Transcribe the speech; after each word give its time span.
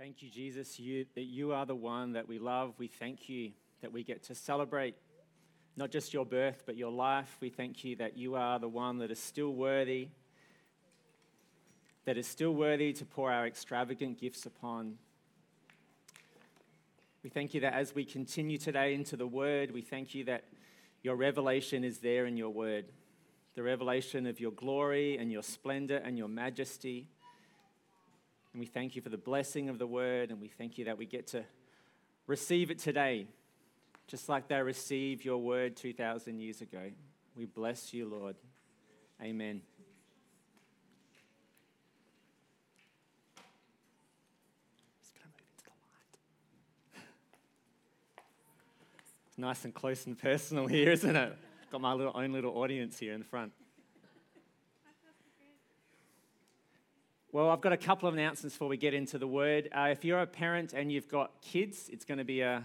Thank 0.00 0.22
you, 0.22 0.30
Jesus, 0.30 0.80
you, 0.80 1.04
that 1.14 1.24
you 1.24 1.52
are 1.52 1.66
the 1.66 1.74
one 1.74 2.14
that 2.14 2.26
we 2.26 2.38
love. 2.38 2.72
We 2.78 2.86
thank 2.86 3.28
you 3.28 3.50
that 3.82 3.92
we 3.92 4.02
get 4.02 4.22
to 4.22 4.34
celebrate 4.34 4.94
not 5.76 5.90
just 5.90 6.14
your 6.14 6.24
birth, 6.24 6.62
but 6.64 6.74
your 6.74 6.90
life. 6.90 7.36
We 7.38 7.50
thank 7.50 7.84
you 7.84 7.96
that 7.96 8.16
you 8.16 8.34
are 8.34 8.58
the 8.58 8.66
one 8.66 8.96
that 9.00 9.10
is 9.10 9.18
still 9.18 9.50
worthy, 9.50 10.08
that 12.06 12.16
is 12.16 12.26
still 12.26 12.54
worthy 12.54 12.94
to 12.94 13.04
pour 13.04 13.30
our 13.30 13.46
extravagant 13.46 14.18
gifts 14.18 14.46
upon. 14.46 14.94
We 17.22 17.28
thank 17.28 17.52
you 17.52 17.60
that 17.60 17.74
as 17.74 17.94
we 17.94 18.06
continue 18.06 18.56
today 18.56 18.94
into 18.94 19.18
the 19.18 19.26
Word, 19.26 19.70
we 19.70 19.82
thank 19.82 20.14
you 20.14 20.24
that 20.24 20.44
your 21.02 21.16
revelation 21.16 21.84
is 21.84 21.98
there 21.98 22.24
in 22.24 22.38
your 22.38 22.48
Word. 22.48 22.86
The 23.54 23.62
revelation 23.62 24.24
of 24.24 24.40
your 24.40 24.52
glory 24.52 25.18
and 25.18 25.30
your 25.30 25.42
splendor 25.42 25.98
and 25.98 26.16
your 26.16 26.28
majesty. 26.28 27.10
And 28.52 28.60
we 28.60 28.66
thank 28.66 28.96
you 28.96 29.02
for 29.02 29.10
the 29.10 29.18
blessing 29.18 29.68
of 29.68 29.78
the 29.78 29.86
word, 29.86 30.30
and 30.30 30.40
we 30.40 30.48
thank 30.48 30.76
you 30.76 30.86
that 30.86 30.98
we 30.98 31.06
get 31.06 31.28
to 31.28 31.44
receive 32.26 32.70
it 32.70 32.78
today, 32.78 33.26
just 34.08 34.28
like 34.28 34.48
they 34.48 34.60
received 34.60 35.24
your 35.24 35.38
word 35.38 35.76
2,000 35.76 36.40
years 36.40 36.60
ago. 36.60 36.90
We 37.36 37.46
bless 37.46 37.94
you, 37.94 38.08
Lord. 38.08 38.34
Amen. 39.22 39.62
It's 49.28 49.38
nice 49.38 49.64
and 49.64 49.72
close 49.72 50.06
and 50.06 50.18
personal 50.18 50.66
here, 50.66 50.90
isn't 50.90 51.14
it? 51.14 51.36
Got 51.70 51.82
my 51.82 51.92
little, 51.92 52.12
own 52.16 52.32
little 52.32 52.58
audience 52.58 52.98
here 52.98 53.12
in 53.12 53.20
the 53.20 53.26
front. 53.26 53.52
Well, 57.32 57.48
I've 57.50 57.60
got 57.60 57.72
a 57.72 57.76
couple 57.76 58.08
of 58.08 58.14
announcements 58.14 58.56
before 58.56 58.66
we 58.66 58.76
get 58.76 58.92
into 58.92 59.16
the 59.16 59.26
word. 59.28 59.68
Uh, 59.72 59.90
if 59.92 60.04
you're 60.04 60.18
a 60.18 60.26
parent 60.26 60.72
and 60.72 60.90
you've 60.90 61.06
got 61.06 61.40
kids, 61.40 61.88
it's 61.92 62.04
going 62.04 62.18
to 62.18 62.24
be 62.24 62.40
a 62.40 62.64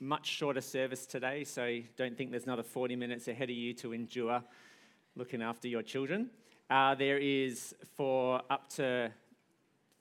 much 0.00 0.26
shorter 0.26 0.60
service 0.60 1.06
today, 1.06 1.44
so 1.44 1.78
don't 1.96 2.18
think 2.18 2.32
there's 2.32 2.42
another 2.42 2.64
40 2.64 2.96
minutes 2.96 3.28
ahead 3.28 3.50
of 3.50 3.54
you 3.54 3.72
to 3.74 3.92
endure 3.92 4.42
looking 5.14 5.42
after 5.42 5.68
your 5.68 5.82
children. 5.82 6.28
Uh, 6.68 6.96
there 6.96 7.18
is 7.18 7.72
for 7.94 8.42
up 8.50 8.68
to 8.70 9.12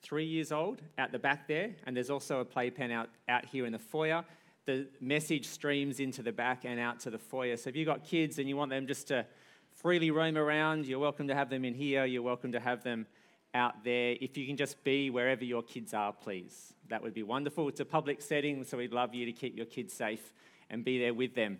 three 0.01 0.25
years 0.25 0.51
old 0.51 0.81
at 0.97 1.11
the 1.11 1.19
back 1.19 1.47
there, 1.47 1.69
and 1.85 1.95
there's 1.95 2.09
also 2.09 2.39
a 2.39 2.45
playpen 2.45 2.89
out, 2.89 3.09
out 3.27 3.45
here 3.45 3.67
in 3.67 3.73
the 3.73 3.77
foyer. 3.77 4.25
The 4.65 4.87
message 4.99 5.45
streams 5.45 5.99
into 5.99 6.23
the 6.23 6.31
back 6.31 6.65
and 6.65 6.79
out 6.79 6.99
to 7.01 7.11
the 7.11 7.19
foyer. 7.19 7.57
So 7.57 7.69
if 7.69 7.75
you've 7.75 7.85
got 7.85 8.03
kids 8.03 8.39
and 8.39 8.49
you 8.49 8.57
want 8.57 8.71
them 8.71 8.87
just 8.87 9.09
to 9.09 9.27
freely 9.71 10.09
roam 10.09 10.35
around, 10.35 10.87
you're 10.87 10.97
welcome 10.97 11.27
to 11.27 11.35
have 11.35 11.51
them 11.51 11.63
in 11.63 11.75
here, 11.75 12.05
you're 12.05 12.23
welcome 12.23 12.53
to 12.53 12.59
have 12.59 12.83
them 12.83 13.05
out 13.53 13.83
there. 13.83 14.15
If 14.19 14.37
you 14.37 14.45
can 14.45 14.57
just 14.57 14.83
be 14.83 15.09
wherever 15.09 15.43
your 15.43 15.63
kids 15.63 15.93
are, 15.93 16.13
please. 16.13 16.73
That 16.89 17.01
would 17.01 17.13
be 17.13 17.23
wonderful. 17.23 17.67
It's 17.67 17.79
a 17.79 17.85
public 17.85 18.21
setting, 18.21 18.63
so 18.63 18.77
we'd 18.77 18.93
love 18.93 19.13
you 19.13 19.25
to 19.25 19.31
keep 19.31 19.55
your 19.55 19.65
kids 19.65 19.93
safe 19.93 20.33
and 20.69 20.83
be 20.83 20.99
there 20.99 21.13
with 21.13 21.35
them. 21.35 21.59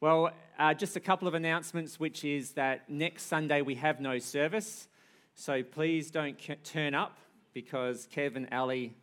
Well, 0.00 0.30
uh, 0.58 0.74
just 0.74 0.96
a 0.96 1.00
couple 1.00 1.28
of 1.28 1.34
announcements, 1.34 1.98
which 1.98 2.24
is 2.24 2.52
that 2.52 2.90
next 2.90 3.24
Sunday 3.24 3.62
we 3.62 3.76
have 3.76 4.00
no 4.00 4.18
service. 4.18 4.88
So 5.34 5.62
please 5.62 6.10
don't 6.10 6.36
turn 6.64 6.94
up 6.94 7.18
because 7.52 8.06
Kev 8.14 8.36
and 8.36 8.48
Ali 8.52 8.94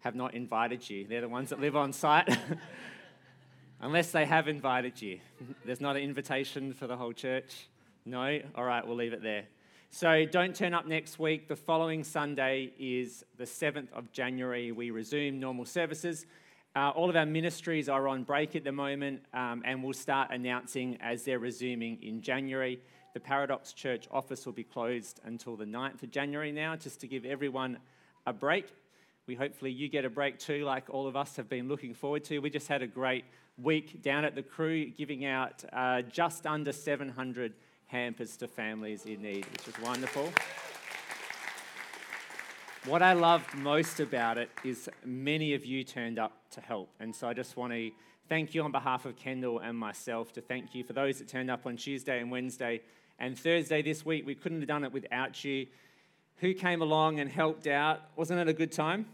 have 0.00 0.14
not 0.14 0.34
invited 0.34 0.88
you. 0.88 1.06
They're 1.06 1.20
the 1.20 1.28
ones 1.28 1.50
that 1.50 1.60
live 1.60 1.76
on 1.76 1.92
site. 1.92 2.36
Unless 3.80 4.12
they 4.12 4.26
have 4.26 4.48
invited 4.48 5.00
you. 5.00 5.20
There's 5.64 5.80
not 5.80 5.96
an 5.96 6.02
invitation 6.02 6.74
for 6.74 6.86
the 6.86 6.96
whole 6.96 7.12
church. 7.12 7.68
No? 8.04 8.40
All 8.54 8.64
right, 8.64 8.86
we'll 8.86 8.96
leave 8.96 9.12
it 9.12 9.22
there. 9.22 9.44
So 9.92 10.24
don't 10.24 10.54
turn 10.54 10.72
up 10.72 10.86
next 10.86 11.18
week. 11.18 11.48
The 11.48 11.56
following 11.56 12.04
Sunday 12.04 12.72
is 12.78 13.24
the 13.38 13.44
7th 13.44 13.92
of 13.92 14.12
January. 14.12 14.70
We 14.70 14.92
resume 14.92 15.40
normal 15.40 15.64
services. 15.64 16.26
Uh, 16.76 16.90
all 16.90 17.10
of 17.10 17.16
our 17.16 17.26
ministries 17.26 17.88
are 17.88 18.06
on 18.06 18.22
break 18.22 18.54
at 18.54 18.62
the 18.62 18.70
moment, 18.70 19.20
um, 19.34 19.62
and 19.64 19.82
we'll 19.82 19.92
start 19.92 20.30
announcing 20.30 20.96
as 21.00 21.24
they're 21.24 21.40
resuming 21.40 22.00
in 22.04 22.22
January. 22.22 22.80
The 23.14 23.20
Paradox 23.20 23.72
Church 23.72 24.06
office 24.12 24.46
will 24.46 24.52
be 24.52 24.62
closed 24.62 25.20
until 25.24 25.56
the 25.56 25.64
9th 25.64 26.04
of 26.04 26.12
January 26.12 26.52
now, 26.52 26.76
just 26.76 27.00
to 27.00 27.08
give 27.08 27.24
everyone 27.24 27.76
a 28.28 28.32
break. 28.32 28.68
We 29.26 29.34
hopefully 29.34 29.72
you 29.72 29.88
get 29.88 30.04
a 30.04 30.10
break 30.10 30.38
too, 30.38 30.64
like 30.64 30.84
all 30.88 31.08
of 31.08 31.16
us 31.16 31.34
have 31.34 31.48
been 31.48 31.66
looking 31.66 31.94
forward 31.94 32.22
to. 32.26 32.38
We 32.38 32.48
just 32.48 32.68
had 32.68 32.80
a 32.80 32.86
great 32.86 33.24
week 33.58 34.02
down 34.02 34.24
at 34.24 34.36
the 34.36 34.42
crew, 34.42 34.86
giving 34.86 35.24
out 35.24 35.64
uh, 35.72 36.02
just 36.02 36.46
under 36.46 36.70
700 36.70 37.54
hampers 37.90 38.36
to 38.36 38.46
families 38.46 39.04
in 39.04 39.22
need, 39.22 39.44
which 39.52 39.66
is 39.66 39.74
wonderful. 39.82 40.32
What 42.86 43.02
I 43.02 43.12
loved 43.12 43.54
most 43.56 44.00
about 44.00 44.38
it 44.38 44.48
is 44.64 44.88
many 45.04 45.54
of 45.54 45.66
you 45.66 45.84
turned 45.84 46.18
up 46.18 46.32
to 46.52 46.60
help. 46.60 46.88
And 47.00 47.14
so 47.14 47.28
I 47.28 47.34
just 47.34 47.56
want 47.56 47.72
to 47.72 47.90
thank 48.28 48.54
you 48.54 48.62
on 48.62 48.70
behalf 48.70 49.06
of 49.06 49.16
Kendall 49.16 49.58
and 49.58 49.76
myself 49.76 50.32
to 50.34 50.40
thank 50.40 50.74
you 50.74 50.84
for 50.84 50.92
those 50.92 51.18
that 51.18 51.28
turned 51.28 51.50
up 51.50 51.66
on 51.66 51.76
Tuesday 51.76 52.20
and 52.20 52.30
Wednesday 52.30 52.80
and 53.18 53.38
Thursday 53.38 53.82
this 53.82 54.06
week. 54.06 54.24
We 54.24 54.34
couldn't 54.34 54.60
have 54.60 54.68
done 54.68 54.84
it 54.84 54.92
without 54.92 55.44
you. 55.44 55.66
Who 56.36 56.54
came 56.54 56.80
along 56.80 57.20
and 57.20 57.30
helped 57.30 57.66
out? 57.66 58.00
Wasn't 58.16 58.38
it 58.38 58.48
a 58.48 58.54
good 58.54 58.72
time? 58.72 59.06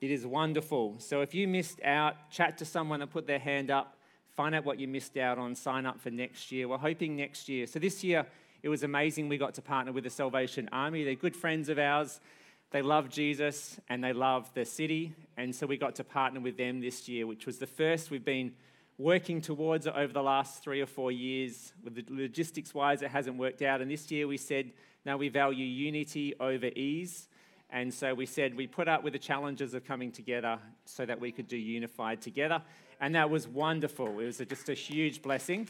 It 0.00 0.10
is 0.10 0.26
wonderful. 0.26 0.96
So 0.98 1.22
if 1.22 1.34
you 1.34 1.48
missed 1.48 1.82
out, 1.82 2.30
chat 2.30 2.58
to 2.58 2.66
someone 2.66 3.00
and 3.00 3.10
put 3.10 3.26
their 3.26 3.38
hand 3.38 3.70
up 3.70 3.93
find 4.36 4.54
out 4.54 4.64
what 4.64 4.78
you 4.78 4.88
missed 4.88 5.16
out 5.16 5.38
on, 5.38 5.54
sign 5.54 5.86
up 5.86 6.00
for 6.00 6.10
next 6.10 6.50
year. 6.50 6.68
We're 6.68 6.78
hoping 6.78 7.16
next 7.16 7.48
year. 7.48 7.66
So 7.66 7.78
this 7.78 8.02
year, 8.02 8.26
it 8.62 8.68
was 8.68 8.82
amazing. 8.82 9.28
We 9.28 9.38
got 9.38 9.54
to 9.54 9.62
partner 9.62 9.92
with 9.92 10.04
the 10.04 10.10
Salvation 10.10 10.68
Army. 10.72 11.04
They're 11.04 11.14
good 11.14 11.36
friends 11.36 11.68
of 11.68 11.78
ours. 11.78 12.20
They 12.70 12.82
love 12.82 13.08
Jesus 13.08 13.78
and 13.88 14.02
they 14.02 14.12
love 14.12 14.50
the 14.54 14.64
city. 14.64 15.14
And 15.36 15.54
so 15.54 15.66
we 15.66 15.76
got 15.76 15.94
to 15.96 16.04
partner 16.04 16.40
with 16.40 16.56
them 16.56 16.80
this 16.80 17.08
year, 17.08 17.26
which 17.26 17.46
was 17.46 17.58
the 17.58 17.66
first 17.66 18.10
we've 18.10 18.24
been 18.24 18.52
working 18.98 19.40
towards 19.40 19.86
over 19.86 20.12
the 20.12 20.22
last 20.22 20.62
three 20.64 20.80
or 20.80 20.86
four 20.86 21.12
years. 21.12 21.72
With 21.84 21.94
the 21.94 22.04
logistics 22.08 22.74
wise, 22.74 23.02
it 23.02 23.10
hasn't 23.10 23.36
worked 23.36 23.62
out. 23.62 23.80
And 23.80 23.90
this 23.90 24.10
year 24.10 24.26
we 24.26 24.36
said, 24.36 24.72
now 25.04 25.16
we 25.16 25.28
value 25.28 25.64
unity 25.64 26.34
over 26.40 26.66
ease. 26.66 27.28
And 27.70 27.92
so 27.94 28.14
we 28.14 28.26
said 28.26 28.56
we 28.56 28.66
put 28.66 28.88
up 28.88 29.04
with 29.04 29.12
the 29.12 29.18
challenges 29.18 29.74
of 29.74 29.84
coming 29.84 30.10
together 30.10 30.58
so 30.84 31.06
that 31.06 31.20
we 31.20 31.30
could 31.30 31.46
do 31.46 31.56
unified 31.56 32.20
together 32.20 32.62
and 33.00 33.14
that 33.14 33.30
was 33.30 33.46
wonderful. 33.46 34.18
It 34.20 34.26
was 34.26 34.38
just 34.38 34.68
a 34.68 34.74
huge 34.74 35.22
blessing. 35.22 35.68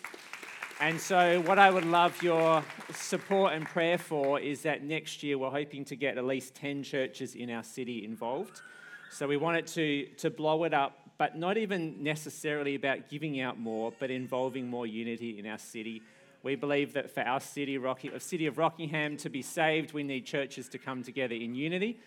And 0.80 1.00
so, 1.00 1.40
what 1.42 1.58
I 1.58 1.70
would 1.70 1.84
love 1.84 2.20
your 2.20 2.64
support 2.92 3.52
and 3.52 3.64
prayer 3.64 3.96
for 3.96 4.40
is 4.40 4.62
that 4.62 4.82
next 4.82 5.22
year 5.22 5.38
we're 5.38 5.50
hoping 5.50 5.84
to 5.86 5.96
get 5.96 6.18
at 6.18 6.24
least 6.24 6.56
10 6.56 6.82
churches 6.82 7.36
in 7.36 7.48
our 7.48 7.62
city 7.62 8.04
involved. 8.04 8.60
So, 9.08 9.28
we 9.28 9.36
want 9.36 9.56
it 9.56 9.66
to, 9.68 10.06
to 10.16 10.30
blow 10.30 10.64
it 10.64 10.74
up, 10.74 10.98
but 11.16 11.38
not 11.38 11.56
even 11.58 12.02
necessarily 12.02 12.74
about 12.74 13.08
giving 13.08 13.40
out 13.40 13.56
more, 13.56 13.92
but 14.00 14.10
involving 14.10 14.68
more 14.68 14.84
unity 14.84 15.38
in 15.38 15.46
our 15.46 15.58
city. 15.58 16.02
We 16.42 16.56
believe 16.56 16.92
that 16.94 17.08
for 17.08 17.20
our 17.20 17.40
city, 17.40 17.78
Rocky, 17.78 18.10
city 18.18 18.46
of 18.46 18.58
Rockingham, 18.58 19.16
to 19.18 19.30
be 19.30 19.42
saved, 19.42 19.92
we 19.92 20.02
need 20.02 20.26
churches 20.26 20.68
to 20.70 20.78
come 20.78 21.04
together 21.04 21.36
in 21.36 21.54
unity. 21.54 22.00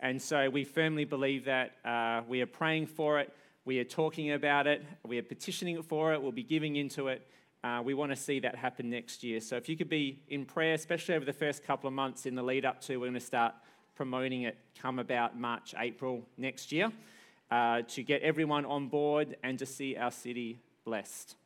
And 0.00 0.20
so, 0.20 0.48
we 0.48 0.64
firmly 0.64 1.04
believe 1.04 1.44
that 1.44 1.72
uh, 1.84 2.22
we 2.26 2.40
are 2.40 2.46
praying 2.46 2.86
for 2.86 3.20
it 3.20 3.34
we 3.64 3.78
are 3.78 3.84
talking 3.84 4.32
about 4.32 4.66
it. 4.66 4.84
We 5.06 5.18
are 5.18 5.22
petitioning 5.22 5.82
for 5.82 6.12
it. 6.12 6.20
We'll 6.20 6.32
be 6.32 6.42
giving 6.42 6.76
into 6.76 7.08
it. 7.08 7.26
Uh, 7.62 7.80
we 7.82 7.94
want 7.94 8.12
to 8.12 8.16
see 8.16 8.40
that 8.40 8.54
happen 8.54 8.90
next 8.90 9.24
year. 9.24 9.40
So 9.40 9.56
if 9.56 9.70
you 9.70 9.76
could 9.76 9.88
be 9.88 10.22
in 10.28 10.44
prayer, 10.44 10.74
especially 10.74 11.14
over 11.14 11.24
the 11.24 11.32
first 11.32 11.64
couple 11.64 11.88
of 11.88 11.94
months 11.94 12.26
in 12.26 12.34
the 12.34 12.42
lead 12.42 12.66
up 12.66 12.80
to, 12.82 12.98
we're 12.98 13.06
going 13.06 13.14
to 13.14 13.20
start 13.20 13.54
promoting 13.94 14.42
it 14.42 14.58
come 14.78 14.98
about 14.98 15.38
March, 15.38 15.74
April 15.78 16.26
next 16.36 16.72
year 16.72 16.92
uh, 17.50 17.82
to 17.88 18.02
get 18.02 18.20
everyone 18.22 18.66
on 18.66 18.88
board 18.88 19.36
and 19.42 19.58
to 19.58 19.64
see 19.66 19.96
our 19.96 20.10
city 20.10 20.58
blessed. 20.84 21.36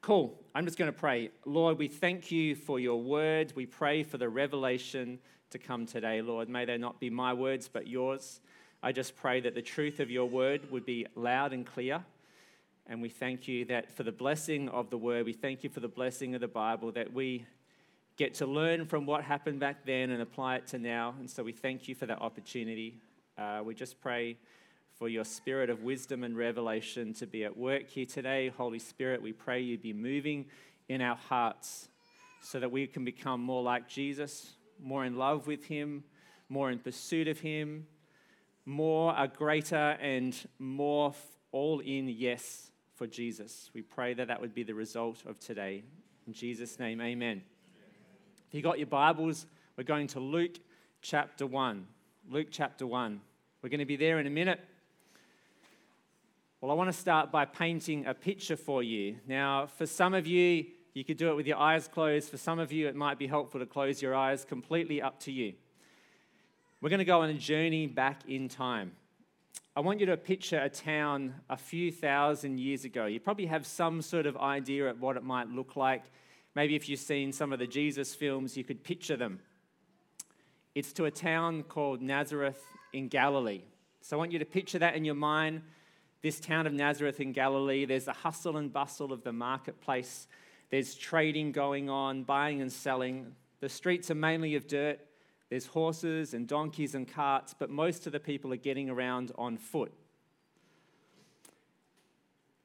Cool. 0.00 0.38
I'm 0.54 0.64
just 0.64 0.76
going 0.76 0.92
to 0.92 0.98
pray. 0.98 1.30
Lord, 1.44 1.78
we 1.78 1.88
thank 1.88 2.32
you 2.32 2.54
for 2.54 2.80
your 2.80 3.00
word. 3.00 3.52
We 3.54 3.66
pray 3.66 4.02
for 4.02 4.18
the 4.18 4.28
revelation 4.28 5.18
to 5.50 5.58
come 5.58 5.86
today, 5.86 6.20
Lord. 6.20 6.48
May 6.48 6.64
they 6.64 6.78
not 6.78 6.98
be 6.98 7.10
my 7.10 7.32
words, 7.32 7.68
but 7.72 7.86
yours. 7.86 8.40
I 8.84 8.92
just 8.92 9.16
pray 9.16 9.40
that 9.40 9.54
the 9.54 9.62
truth 9.62 9.98
of 9.98 10.10
your 10.10 10.26
word 10.26 10.70
would 10.70 10.84
be 10.84 11.06
loud 11.14 11.54
and 11.54 11.64
clear. 11.64 12.04
And 12.86 13.00
we 13.00 13.08
thank 13.08 13.48
you 13.48 13.64
that 13.64 13.90
for 13.96 14.02
the 14.02 14.12
blessing 14.12 14.68
of 14.68 14.90
the 14.90 14.98
word, 14.98 15.24
we 15.24 15.32
thank 15.32 15.64
you 15.64 15.70
for 15.70 15.80
the 15.80 15.88
blessing 15.88 16.34
of 16.34 16.42
the 16.42 16.48
Bible, 16.48 16.92
that 16.92 17.10
we 17.10 17.46
get 18.18 18.34
to 18.34 18.46
learn 18.46 18.84
from 18.84 19.06
what 19.06 19.24
happened 19.24 19.58
back 19.58 19.86
then 19.86 20.10
and 20.10 20.20
apply 20.20 20.56
it 20.56 20.66
to 20.66 20.78
now. 20.78 21.14
And 21.18 21.30
so 21.30 21.42
we 21.42 21.52
thank 21.52 21.88
you 21.88 21.94
for 21.94 22.04
that 22.04 22.20
opportunity. 22.20 23.00
Uh, 23.38 23.62
we 23.64 23.74
just 23.74 24.02
pray 24.02 24.36
for 24.98 25.08
your 25.08 25.24
spirit 25.24 25.70
of 25.70 25.82
wisdom 25.82 26.22
and 26.22 26.36
revelation 26.36 27.14
to 27.14 27.26
be 27.26 27.42
at 27.42 27.56
work 27.56 27.88
here 27.88 28.04
today. 28.04 28.52
Holy 28.54 28.78
Spirit, 28.78 29.22
we 29.22 29.32
pray 29.32 29.62
you 29.62 29.78
be 29.78 29.94
moving 29.94 30.44
in 30.90 31.00
our 31.00 31.16
hearts 31.16 31.88
so 32.42 32.60
that 32.60 32.70
we 32.70 32.86
can 32.86 33.02
become 33.02 33.40
more 33.40 33.62
like 33.62 33.88
Jesus, 33.88 34.56
more 34.78 35.06
in 35.06 35.16
love 35.16 35.46
with 35.46 35.64
him, 35.64 36.04
more 36.50 36.70
in 36.70 36.78
pursuit 36.78 37.28
of 37.28 37.40
him, 37.40 37.86
more, 38.66 39.14
a 39.16 39.28
greater, 39.28 39.96
and 40.00 40.36
more 40.58 41.14
all 41.52 41.80
in 41.80 42.08
yes 42.08 42.70
for 42.94 43.06
Jesus. 43.06 43.70
We 43.74 43.82
pray 43.82 44.14
that 44.14 44.28
that 44.28 44.40
would 44.40 44.54
be 44.54 44.62
the 44.62 44.74
result 44.74 45.22
of 45.26 45.38
today. 45.38 45.82
In 46.26 46.32
Jesus' 46.32 46.78
name, 46.78 47.00
amen. 47.00 47.42
If 48.48 48.54
you 48.54 48.62
got 48.62 48.78
your 48.78 48.86
Bibles, 48.86 49.46
we're 49.76 49.84
going 49.84 50.06
to 50.08 50.20
Luke 50.20 50.58
chapter 51.02 51.46
1. 51.46 51.86
Luke 52.30 52.48
chapter 52.50 52.86
1. 52.86 53.20
We're 53.62 53.68
going 53.68 53.80
to 53.80 53.84
be 53.84 53.96
there 53.96 54.18
in 54.18 54.26
a 54.26 54.30
minute. 54.30 54.60
Well, 56.60 56.70
I 56.70 56.74
want 56.74 56.88
to 56.88 56.98
start 56.98 57.30
by 57.30 57.44
painting 57.44 58.06
a 58.06 58.14
picture 58.14 58.56
for 58.56 58.82
you. 58.82 59.16
Now, 59.26 59.66
for 59.66 59.86
some 59.86 60.14
of 60.14 60.26
you, 60.26 60.64
you 60.94 61.04
could 61.04 61.18
do 61.18 61.30
it 61.30 61.34
with 61.34 61.46
your 61.46 61.58
eyes 61.58 61.88
closed. 61.88 62.30
For 62.30 62.38
some 62.38 62.58
of 62.58 62.72
you, 62.72 62.88
it 62.88 62.94
might 62.94 63.18
be 63.18 63.26
helpful 63.26 63.60
to 63.60 63.66
close 63.66 64.00
your 64.00 64.14
eyes, 64.14 64.44
completely 64.44 65.02
up 65.02 65.20
to 65.20 65.32
you. 65.32 65.54
We're 66.84 66.90
going 66.90 66.98
to 66.98 67.06
go 67.06 67.22
on 67.22 67.30
a 67.30 67.32
journey 67.32 67.86
back 67.86 68.28
in 68.28 68.46
time. 68.46 68.92
I 69.74 69.80
want 69.80 70.00
you 70.00 70.04
to 70.04 70.18
picture 70.18 70.58
a 70.58 70.68
town 70.68 71.32
a 71.48 71.56
few 71.56 71.90
thousand 71.90 72.60
years 72.60 72.84
ago. 72.84 73.06
You 73.06 73.20
probably 73.20 73.46
have 73.46 73.64
some 73.64 74.02
sort 74.02 74.26
of 74.26 74.36
idea 74.36 74.90
of 74.90 75.00
what 75.00 75.16
it 75.16 75.22
might 75.22 75.48
look 75.48 75.76
like. 75.76 76.02
Maybe 76.54 76.76
if 76.76 76.86
you've 76.86 77.00
seen 77.00 77.32
some 77.32 77.54
of 77.54 77.58
the 77.58 77.66
Jesus 77.66 78.14
films, 78.14 78.54
you 78.54 78.64
could 78.64 78.84
picture 78.84 79.16
them. 79.16 79.40
It's 80.74 80.92
to 80.92 81.06
a 81.06 81.10
town 81.10 81.62
called 81.62 82.02
Nazareth 82.02 82.62
in 82.92 83.08
Galilee. 83.08 83.62
So 84.02 84.14
I 84.14 84.18
want 84.18 84.32
you 84.32 84.38
to 84.38 84.44
picture 84.44 84.80
that 84.80 84.94
in 84.94 85.06
your 85.06 85.14
mind 85.14 85.62
this 86.20 86.38
town 86.38 86.66
of 86.66 86.74
Nazareth 86.74 87.18
in 87.18 87.32
Galilee, 87.32 87.86
there's 87.86 88.04
the 88.04 88.12
hustle 88.12 88.58
and 88.58 88.70
bustle 88.70 89.10
of 89.10 89.24
the 89.24 89.32
marketplace. 89.32 90.28
There's 90.68 90.94
trading 90.94 91.52
going 91.52 91.88
on, 91.88 92.24
buying 92.24 92.60
and 92.60 92.70
selling. 92.70 93.32
The 93.60 93.70
streets 93.70 94.10
are 94.10 94.14
mainly 94.14 94.54
of 94.54 94.66
dirt. 94.66 95.00
There's 95.54 95.66
horses 95.66 96.34
and 96.34 96.48
donkeys 96.48 96.96
and 96.96 97.06
carts, 97.06 97.54
but 97.56 97.70
most 97.70 98.06
of 98.06 98.12
the 98.12 98.18
people 98.18 98.52
are 98.52 98.56
getting 98.56 98.90
around 98.90 99.30
on 99.38 99.56
foot. 99.56 99.92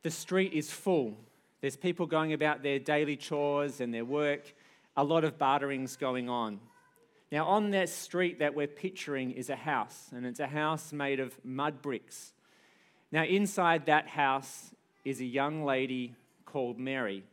The 0.02 0.10
street 0.10 0.54
is 0.54 0.72
full. 0.72 1.16
There's 1.62 1.76
people 1.76 2.08
going 2.08 2.34
about 2.34 2.64
their 2.64 2.80
daily 2.80 3.16
chores 3.16 3.80
and 3.80 3.94
their 3.94 4.06
work, 4.06 4.56
a 4.98 5.04
lot 5.04 5.24
of 5.24 5.38
bartering's 5.38 5.98
going 5.98 6.30
on. 6.30 6.60
Now, 7.32 7.46
on 7.46 7.70
that 7.70 7.90
street 7.90 8.40
that 8.40 8.56
we're 8.56 8.66
picturing 8.66 9.34
is 9.34 9.52
a 9.52 9.56
house, 9.56 10.08
and 10.12 10.26
it's 10.26 10.40
a 10.40 10.48
house 10.48 10.92
made 10.92 11.20
of 11.20 11.38
mud 11.46 11.84
bricks. 11.84 12.34
Now, 13.12 13.24
inside 13.24 13.86
that 13.86 14.08
house 14.08 14.74
is 15.06 15.22
a 15.22 15.26
young 15.26 15.64
lady 15.64 16.16
called 16.44 16.80
Mary. 16.80 17.24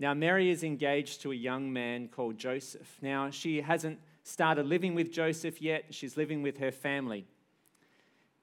Now, 0.00 0.14
Mary 0.14 0.50
is 0.50 0.64
engaged 0.64 1.22
to 1.22 1.30
a 1.30 1.36
young 1.36 1.72
man 1.72 2.08
called 2.08 2.38
Joseph. 2.38 2.98
Now, 3.00 3.30
she 3.30 3.60
hasn't 3.60 4.00
started 4.24 4.66
living 4.66 4.94
with 4.94 5.12
Joseph 5.12 5.62
yet, 5.62 5.84
she's 5.90 6.16
living 6.16 6.42
with 6.42 6.58
her 6.58 6.72
family. 6.72 7.26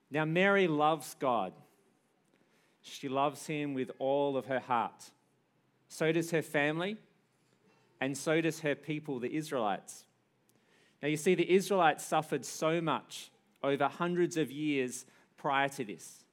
Now, 0.10 0.26
Mary 0.26 0.68
loves 0.68 1.16
God. 1.20 1.54
She 2.82 3.10
loves 3.10 3.48
him 3.48 3.74
with 3.74 3.92
all 4.00 4.38
of 4.38 4.46
her 4.46 4.60
heart. 4.60 5.12
So 5.88 6.12
does 6.12 6.32
her 6.32 6.42
family, 6.42 6.98
and 8.00 8.18
so 8.18 8.40
does 8.42 8.62
her 8.62 8.76
people, 8.76 9.20
the 9.20 9.36
Israelites. 9.36 10.06
Now, 11.02 11.10
you 11.10 11.18
see, 11.18 11.36
the 11.36 11.52
Israelites 11.52 12.06
suffered 12.06 12.46
so 12.46 12.80
much 12.80 13.32
over 13.64 13.88
hundreds 13.88 14.38
of 14.38 14.52
years 14.52 15.06
prior 15.36 15.68
to 15.70 15.84
this. 15.84 16.24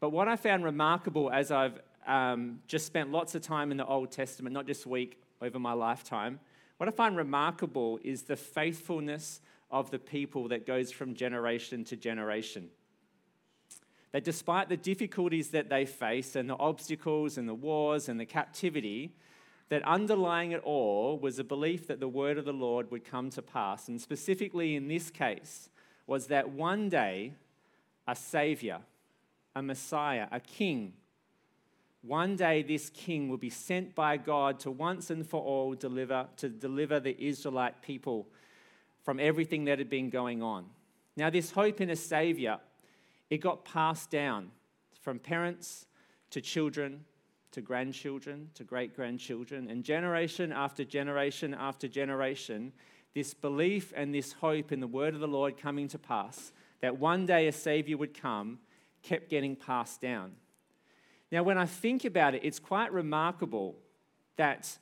But 0.00 0.10
what 0.10 0.28
I 0.28 0.36
found 0.36 0.64
remarkable 0.64 1.30
as 1.30 1.50
I've 1.50 1.80
um, 2.06 2.60
just 2.66 2.86
spent 2.86 3.10
lots 3.12 3.34
of 3.34 3.42
time 3.42 3.70
in 3.70 3.76
the 3.76 3.86
Old 3.86 4.10
Testament, 4.10 4.52
not 4.52 4.66
just 4.66 4.86
week 4.86 5.20
over 5.40 5.58
my 5.58 5.72
lifetime, 5.72 6.40
what 6.78 6.88
I 6.88 6.92
find 6.92 7.16
remarkable 7.16 7.98
is 8.02 8.22
the 8.22 8.36
faithfulness 8.36 9.40
of 9.70 9.90
the 9.90 9.98
people 9.98 10.48
that 10.48 10.66
goes 10.66 10.92
from 10.92 11.14
generation 11.14 11.84
to 11.84 11.96
generation. 11.96 12.68
That 14.12 14.24
despite 14.24 14.68
the 14.68 14.76
difficulties 14.76 15.50
that 15.50 15.68
they 15.68 15.84
face 15.84 16.36
and 16.36 16.48
the 16.48 16.56
obstacles 16.58 17.36
and 17.38 17.48
the 17.48 17.54
wars 17.54 18.08
and 18.08 18.20
the 18.20 18.26
captivity, 18.26 19.14
that 19.68 19.82
underlying 19.82 20.52
it 20.52 20.62
all 20.62 21.18
was 21.18 21.38
a 21.38 21.44
belief 21.44 21.88
that 21.88 22.00
the 22.00 22.08
word 22.08 22.38
of 22.38 22.44
the 22.44 22.52
Lord 22.52 22.90
would 22.90 23.04
come 23.04 23.30
to 23.30 23.42
pass. 23.42 23.88
And 23.88 24.00
specifically 24.00 24.76
in 24.76 24.88
this 24.88 25.10
case, 25.10 25.70
was 26.06 26.28
that 26.28 26.50
one 26.50 26.88
day 26.88 27.32
a 28.06 28.14
Savior, 28.14 28.78
a 29.54 29.62
Messiah, 29.62 30.28
a 30.30 30.38
king. 30.38 30.92
One 32.06 32.36
day, 32.36 32.62
this 32.62 32.88
king 32.90 33.28
will 33.28 33.36
be 33.36 33.50
sent 33.50 33.94
by 33.94 34.16
God 34.16 34.60
to 34.60 34.70
once 34.70 35.10
and 35.10 35.26
for 35.26 35.42
all 35.42 35.74
deliver, 35.74 36.28
to 36.36 36.48
deliver 36.48 37.00
the 37.00 37.16
Israelite 37.18 37.82
people 37.82 38.28
from 39.02 39.18
everything 39.18 39.64
that 39.64 39.78
had 39.78 39.90
been 39.90 40.10
going 40.10 40.42
on. 40.42 40.66
Now, 41.16 41.30
this 41.30 41.50
hope 41.50 41.80
in 41.80 41.90
a 41.90 41.96
Savior, 41.96 42.58
it 43.28 43.38
got 43.38 43.64
passed 43.64 44.10
down 44.10 44.50
from 45.00 45.18
parents 45.18 45.86
to 46.30 46.40
children 46.40 47.04
to 47.56 47.62
grandchildren 47.62 48.50
to 48.52 48.64
great 48.64 48.94
grandchildren, 48.94 49.70
and 49.70 49.82
generation 49.82 50.52
after 50.52 50.84
generation 50.84 51.54
after 51.54 51.88
generation, 51.88 52.70
this 53.14 53.32
belief 53.32 53.94
and 53.96 54.14
this 54.14 54.34
hope 54.34 54.72
in 54.72 54.80
the 54.80 54.86
word 54.86 55.14
of 55.14 55.20
the 55.20 55.26
Lord 55.26 55.56
coming 55.56 55.88
to 55.88 55.98
pass 55.98 56.52
that 56.82 56.98
one 56.98 57.24
day 57.24 57.48
a 57.48 57.52
Savior 57.52 57.96
would 57.96 58.12
come 58.12 58.58
kept 59.02 59.30
getting 59.30 59.56
passed 59.56 60.02
down. 60.02 60.32
Now, 61.36 61.42
when 61.42 61.58
I 61.58 61.66
think 61.66 62.06
about 62.06 62.34
it, 62.34 62.40
it's 62.44 62.58
quite 62.58 62.94
remarkable 62.94 63.76
that, 64.36 64.74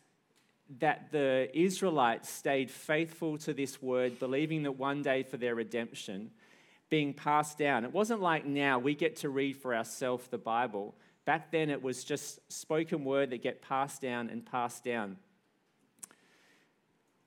that 0.79 1.11
the 1.11 1.51
Israelites 1.53 2.31
stayed 2.31 2.71
faithful 2.71 3.39
to 3.39 3.53
this 3.53 3.83
word, 3.83 4.21
believing 4.21 4.63
that 4.63 4.79
one 4.79 5.03
day 5.03 5.25
for 5.25 5.37
their 5.37 5.57
redemption, 5.57 6.31
being 6.91 7.13
passed 7.13 7.59
down. 7.59 7.85
It 7.85 7.93
wasn't 7.93 8.23
like 8.23 8.47
now 8.47 8.79
we 8.79 8.95
get 8.95 9.17
to 9.17 9.31
read 9.31 9.57
for 9.57 9.75
ourselves 9.75 10.29
the 10.29 10.39
Bible. 10.39 10.95
Back 11.25 11.51
then, 11.51 11.71
it 11.71 11.83
was 11.83 12.05
just 12.05 12.39
spoken 12.53 13.05
word 13.05 13.31
that 13.31 13.43
get 13.43 13.61
passed 13.61 14.01
down 14.01 14.31
and 14.31 14.47
passed 14.47 14.85
down. 14.85 15.17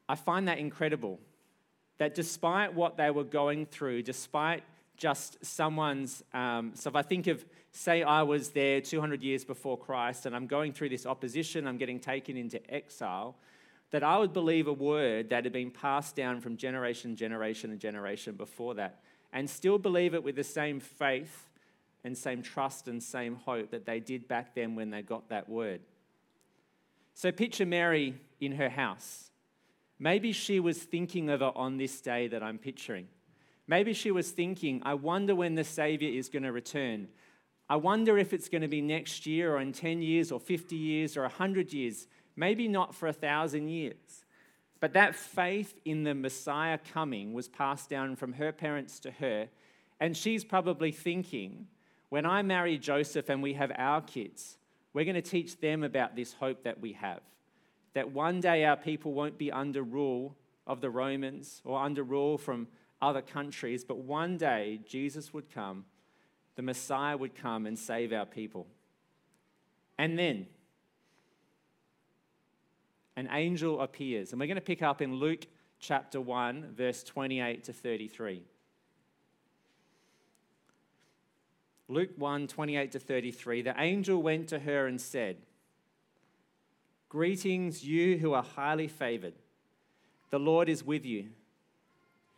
I 0.08 0.16
find 0.16 0.48
that 0.48 0.58
incredible. 0.58 1.20
That 1.98 2.16
despite 2.16 2.76
what 2.76 2.96
they 2.96 3.12
were 3.12 3.26
going 3.26 3.66
through, 3.66 4.04
despite 4.04 4.64
just 4.98 5.44
someone's. 5.46 6.24
Um, 6.34 6.72
so 6.74 6.90
if 6.90 6.96
I 6.96 7.04
think 7.04 7.28
of, 7.28 7.46
say, 7.72 8.04
I 8.04 8.24
was 8.24 8.50
there 8.50 8.82
200 8.82 9.24
years 9.24 9.46
before 9.46 9.78
Christ 9.78 10.26
and 10.26 10.36
I'm 10.36 10.48
going 10.48 10.74
through 10.74 10.90
this 10.90 11.06
opposition, 11.06 11.68
I'm 11.68 11.78
getting 11.78 12.00
taken 12.00 12.36
into 12.36 12.60
exile, 12.74 13.36
that 13.92 14.04
I 14.04 14.18
would 14.18 14.34
believe 14.34 14.68
a 14.68 14.74
word 14.74 15.30
that 15.30 15.46
had 15.46 15.54
been 15.54 15.72
passed 15.72 16.16
down 16.16 16.42
from 16.42 16.58
generation, 16.58 17.16
generation, 17.16 17.72
and 17.72 17.80
generation 17.80 18.36
before 18.36 18.74
that, 18.76 19.00
and 19.32 19.50
still 19.50 19.78
believe 19.78 20.14
it 20.14 20.24
with 20.24 20.36
the 20.36 20.44
same 20.44 20.80
faith 20.80 21.48
and 22.04 22.18
same 22.18 22.42
trust 22.42 22.88
and 22.88 23.02
same 23.02 23.36
hope 23.36 23.72
that 23.72 23.86
they 23.86 24.00
did 24.00 24.28
back 24.28 24.56
then 24.56 24.76
when 24.76 24.90
they 24.90 25.02
got 25.02 25.30
that 25.30 25.48
word. 25.48 25.82
So 27.14 27.32
picture 27.32 27.66
Mary 27.66 28.16
in 28.40 28.54
her 28.54 28.70
house. 28.70 29.32
Maybe 30.00 30.32
she 30.32 30.60
was 30.60 30.78
thinking 30.78 31.30
of 31.30 31.42
it 31.42 31.52
on 31.56 31.78
this 31.78 32.00
day 32.02 32.28
that 32.28 32.44
I'm 32.44 32.60
picturing. 32.60 33.08
Maybe 33.68 33.94
she 33.94 34.12
was 34.12 34.32
thinking, 34.32 34.82
I 34.86 34.94
wonder 34.94 35.36
when 35.36 35.56
the 35.56 35.64
Savior 35.64 36.10
is 36.10 36.30
going 36.30 36.44
to 36.44 36.52
return. 36.52 37.10
I 37.70 37.76
wonder 37.76 38.18
if 38.18 38.32
it's 38.32 38.48
going 38.48 38.62
to 38.62 38.68
be 38.70 38.82
next 38.82 39.26
year 39.26 39.56
or 39.56 39.60
in 39.60 39.74
10 39.74 40.02
years 40.02 40.32
or 40.32 40.40
50 40.40 40.76
years 40.76 41.18
or 41.18 41.24
100 41.24 41.74
years. 41.74 42.08
Maybe 42.36 42.68
not 42.68 42.96
for 42.96 43.08
a 43.08 43.14
thousand 43.14 43.68
years. 43.68 44.24
But 44.80 44.94
that 44.94 45.16
faith 45.16 45.74
in 45.84 46.04
the 46.04 46.14
Messiah 46.14 46.80
coming 46.94 47.34
was 47.34 47.48
passed 47.48 47.90
down 47.90 48.16
from 48.16 48.34
her 48.34 48.52
parents 48.52 49.00
to 49.02 49.12
her. 49.12 49.50
And 50.00 50.16
she's 50.16 50.46
probably 50.46 50.92
thinking, 50.92 51.68
when 52.10 52.26
I 52.26 52.44
marry 52.44 52.78
Joseph 52.78 53.28
and 53.28 53.42
we 53.42 53.54
have 53.54 53.72
our 53.76 54.02
kids, 54.02 54.58
we're 54.94 55.04
going 55.04 55.16
to 55.16 55.22
teach 55.22 55.60
them 55.60 55.84
about 55.84 56.16
this 56.16 56.34
hope 56.34 56.64
that 56.64 56.80
we 56.80 56.94
have. 56.94 57.20
That 57.96 58.12
one 58.12 58.40
day 58.40 58.64
our 58.64 58.78
people 58.78 59.14
won't 59.14 59.38
be 59.38 59.52
under 59.52 59.82
rule 59.82 60.36
of 60.66 60.80
the 60.80 60.90
Romans 60.90 61.62
or 61.66 61.82
under 61.82 62.04
rule 62.04 62.38
from 62.38 62.68
other 63.02 63.22
countries, 63.22 63.84
but 63.84 63.98
one 63.98 64.38
day 64.38 64.80
Jesus 64.88 65.34
would 65.34 65.52
come, 65.54 65.86
the 66.56 66.62
Messiah 66.62 67.16
would 67.16 67.36
come 67.36 67.66
and 67.66 67.78
save 67.78 68.12
our 68.12 68.26
people. 68.26 68.68
And 69.98 70.18
then 70.18 70.48
an 73.16 73.30
angel 73.32 73.82
appears, 73.82 74.32
and 74.32 74.40
we're 74.40 74.48
going 74.48 74.56
to 74.56 74.62
pick 74.62 74.82
up 74.82 75.02
in 75.02 75.16
Luke 75.16 75.46
chapter 75.80 76.20
1, 76.20 76.74
verse 76.76 77.04
28 77.04 77.64
to 77.66 77.74
33. 77.74 78.44
Luke 81.90 82.10
1 82.18 82.48
28 82.48 82.92
to 82.92 83.00
33. 83.00 83.62
The 83.62 83.74
angel 83.78 84.22
went 84.22 84.50
to 84.50 84.60
her 84.60 84.88
and 84.88 85.00
said, 85.00 85.38
Greetings, 87.10 87.86
you 87.86 88.18
who 88.18 88.34
are 88.34 88.44
highly 88.44 88.88
favored. 88.88 89.36
The 90.30 90.40
Lord 90.40 90.68
is 90.68 90.84
with 90.84 91.06
you. 91.06 91.30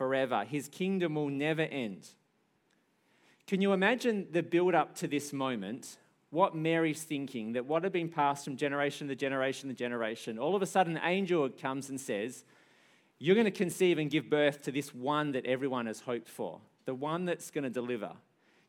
forever. 0.00 0.46
His 0.48 0.66
kingdom 0.66 1.14
will 1.14 1.28
never 1.28 1.60
end. 1.60 2.08
Can 3.46 3.60
you 3.60 3.74
imagine 3.74 4.28
the 4.32 4.42
build 4.42 4.74
up 4.74 4.94
to 4.94 5.06
this 5.06 5.30
moment? 5.30 5.98
What 6.30 6.56
Mary's 6.56 7.02
thinking, 7.02 7.52
that 7.52 7.66
what 7.66 7.84
had 7.84 7.92
been 7.92 8.08
passed 8.08 8.46
from 8.46 8.56
generation 8.56 9.08
to 9.08 9.14
generation 9.14 9.68
to 9.68 9.74
generation, 9.74 10.38
all 10.38 10.56
of 10.56 10.62
a 10.62 10.66
sudden, 10.66 10.96
an 10.96 11.02
angel 11.04 11.50
comes 11.50 11.90
and 11.90 12.00
says, 12.00 12.46
You're 13.18 13.34
going 13.34 13.44
to 13.44 13.50
conceive 13.50 13.98
and 13.98 14.10
give 14.10 14.30
birth 14.30 14.62
to 14.62 14.72
this 14.72 14.94
one 14.94 15.32
that 15.32 15.44
everyone 15.44 15.84
has 15.84 16.00
hoped 16.00 16.30
for, 16.30 16.62
the 16.86 16.94
one 16.94 17.26
that's 17.26 17.50
going 17.50 17.64
to 17.64 17.70
deliver. 17.70 18.12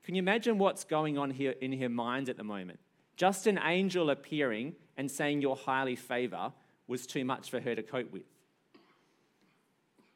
Can 0.03 0.15
you 0.15 0.19
imagine 0.19 0.57
what's 0.57 0.83
going 0.83 1.17
on 1.17 1.31
here 1.31 1.55
in 1.61 1.79
her 1.79 1.88
mind 1.88 2.27
at 2.27 2.35
the 2.35 2.43
moment? 2.43 2.79
Just 3.15 3.47
an 3.47 3.57
angel 3.63 4.09
appearing 4.09 4.75
and 4.97 5.09
saying 5.09 5.39
you're 5.39 5.55
highly 5.55 5.95
favor 5.95 6.51
was 6.89 7.07
too 7.07 7.23
much 7.23 7.50
for 7.50 7.61
her 7.61 7.73
to 7.73 7.83
cope 7.83 8.11
with. 8.11 8.23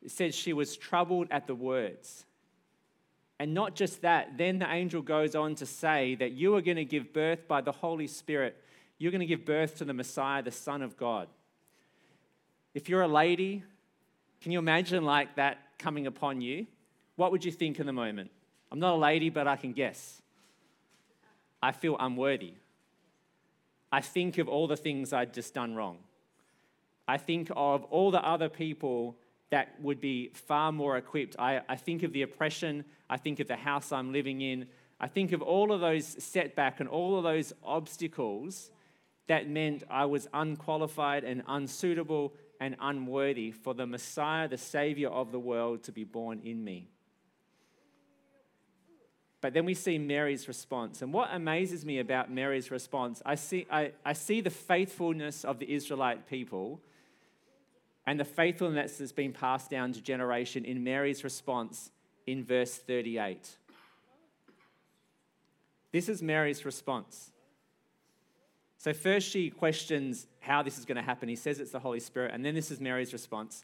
It 0.06 0.12
says 0.12 0.36
she 0.36 0.54
was 0.54 0.78
troubled 0.78 1.28
at 1.32 1.48
the 1.48 1.56
words. 1.56 2.26
And 3.40 3.56
not 3.56 3.76
just 3.76 4.04
that, 4.04 4.38
then 4.38 4.60
the 4.60 4.72
angel 4.72 5.02
goes 5.02 5.34
on 5.34 5.56
to 5.56 5.66
say 5.66 6.14
that 6.16 6.34
you 6.34 6.56
are 6.56 6.62
going 6.62 6.78
to 6.78 6.86
give 6.86 7.12
birth 7.12 7.48
by 7.48 7.62
the 7.62 7.72
Holy 7.72 8.06
Spirit. 8.06 8.56
You're 9.00 9.12
going 9.12 9.22
to 9.22 9.26
give 9.26 9.46
birth 9.46 9.78
to 9.78 9.86
the 9.86 9.96
Messiah, 9.96 10.44
the 10.44 10.52
Son 10.52 10.84
of 10.84 10.96
God. 10.96 11.28
If 12.76 12.88
you're 12.88 13.02
a 13.02 13.08
lady, 13.08 13.64
can 14.42 14.52
you 14.52 14.60
imagine 14.60 15.04
like 15.04 15.36
that 15.38 15.58
coming 15.80 16.06
upon 16.06 16.40
you? 16.40 16.68
What 17.16 17.32
would 17.32 17.44
you 17.44 17.52
think 17.52 17.80
in 17.80 17.88
the 17.88 17.94
moment? 17.94 18.30
I'm 18.72 18.80
not 18.80 18.94
a 18.94 18.98
lady, 18.98 19.32
but 19.32 19.48
I 19.48 19.56
can 19.56 19.74
guess. 19.74 20.22
I 21.64 21.72
feel 21.72 21.98
unworthy. 22.00 22.54
I 23.92 24.02
think 24.02 24.38
of 24.38 24.48
all 24.48 24.68
the 24.68 24.78
things 24.78 25.14
I'd 25.14 25.34
just 25.34 25.56
done 25.56 25.74
wrong. 25.74 25.98
I 27.08 27.18
think 27.18 27.50
of 27.56 27.86
all 27.86 28.12
the 28.12 28.24
other 28.24 28.50
people 28.50 29.16
that 29.52 29.80
would 29.82 30.02
be 30.02 30.32
far 30.34 30.72
more 30.72 30.98
equipped. 30.98 31.36
I, 31.38 31.62
I 31.70 31.76
think 31.76 32.04
of 32.04 32.14
the 32.14 32.24
oppression. 32.24 32.84
I 33.10 33.18
think 33.18 33.40
of 33.40 33.48
the 33.48 33.56
house 33.56 33.92
I'm 33.92 34.12
living 34.12 34.42
in. 34.42 34.68
I 35.00 35.08
think 35.08 35.32
of 35.32 35.42
all 35.42 35.72
of 35.72 35.82
those 35.82 36.06
setbacks 36.24 36.80
and 36.80 36.90
all 36.90 37.18
of 37.18 37.24
those 37.24 37.54
obstacles 37.64 38.72
that 39.28 39.50
meant 39.50 39.84
I 39.90 40.06
was 40.06 40.28
unqualified 40.34 41.24
and 41.24 41.44
unsuitable 41.48 42.34
and 42.60 42.76
unworthy 42.80 43.52
for 43.52 43.74
the 43.74 43.86
Messiah, 43.86 44.48
the 44.48 44.58
Savior 44.58 45.10
of 45.10 45.32
the 45.32 45.40
world, 45.40 45.84
to 45.84 45.92
be 45.92 46.04
born 46.04 46.42
in 46.44 46.64
me. 46.64 46.90
But 49.42 49.54
then 49.54 49.66
we 49.66 49.74
see 49.74 50.00
Mary's 50.00 50.48
response. 50.48 51.02
And 51.02 51.14
what 51.14 51.30
amazes 51.32 51.86
me 51.86 52.00
about 52.00 52.32
Mary's 52.32 52.72
response, 52.72 53.22
I 53.26 53.36
see, 53.36 53.68
I, 53.70 53.92
I 54.04 54.14
see 54.14 54.42
the 54.42 54.50
faithfulness 54.50 55.44
of 55.44 55.60
the 55.60 55.72
Israelite 55.72 56.28
people 56.28 56.82
and 58.08 58.20
the 58.20 58.26
faithfulness 58.26 58.98
that's 58.98 59.12
been 59.12 59.34
passed 59.34 59.70
down 59.70 59.92
to 59.94 60.02
generation 60.02 60.64
in 60.66 60.84
Mary's 60.84 61.24
response 61.24 61.92
in 62.28 62.44
verse 62.44 62.76
38. 62.76 63.58
This 65.92 66.10
is 66.10 66.22
Mary's 66.22 66.66
response. 66.66 67.32
So, 68.78 68.94
first 68.94 69.30
she 69.30 69.50
questions 69.50 70.28
how 70.40 70.62
this 70.62 70.78
is 70.78 70.86
going 70.86 70.98
to 70.98 71.02
happen. 71.02 71.28
He 71.28 71.36
says 71.36 71.60
it's 71.60 71.72
the 71.72 71.80
Holy 71.80 72.00
Spirit. 72.00 72.32
And 72.34 72.46
then 72.46 72.54
this 72.54 72.70
is 72.70 72.80
Mary's 72.80 73.14
response 73.14 73.64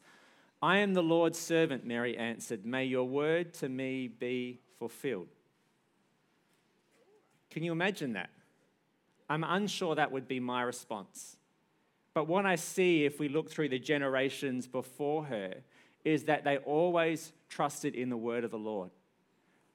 I 0.62 0.78
am 0.78 0.94
the 0.94 1.04
Lord's 1.04 1.40
servant, 1.40 1.86
Mary 1.86 2.18
answered. 2.18 2.66
May 2.66 2.86
your 2.86 3.04
word 3.04 3.54
to 3.56 3.70
me 3.70 4.08
be 4.08 4.60
fulfilled. 4.78 5.28
Can 7.50 7.64
you 7.64 7.72
imagine 7.72 8.14
that? 8.14 8.30
I'm 9.30 9.44
unsure 9.44 9.96
that 9.96 10.12
would 10.12 10.28
be 10.28 10.40
my 10.40 10.62
response. 10.62 11.38
But 12.14 12.28
what 12.28 12.46
I 12.46 12.56
see 12.56 13.06
if 13.06 13.20
we 13.20 13.30
look 13.30 13.50
through 13.50 13.70
the 13.70 13.80
generations 13.80 14.68
before 14.68 15.26
her 15.26 15.56
is 16.04 16.26
that 16.26 16.44
they 16.44 16.58
always 16.58 17.32
trusted 17.50 17.96
in 17.96 18.10
the 18.10 18.18
word 18.18 18.44
of 18.44 18.52
the 18.52 18.58
Lord. 18.58 18.90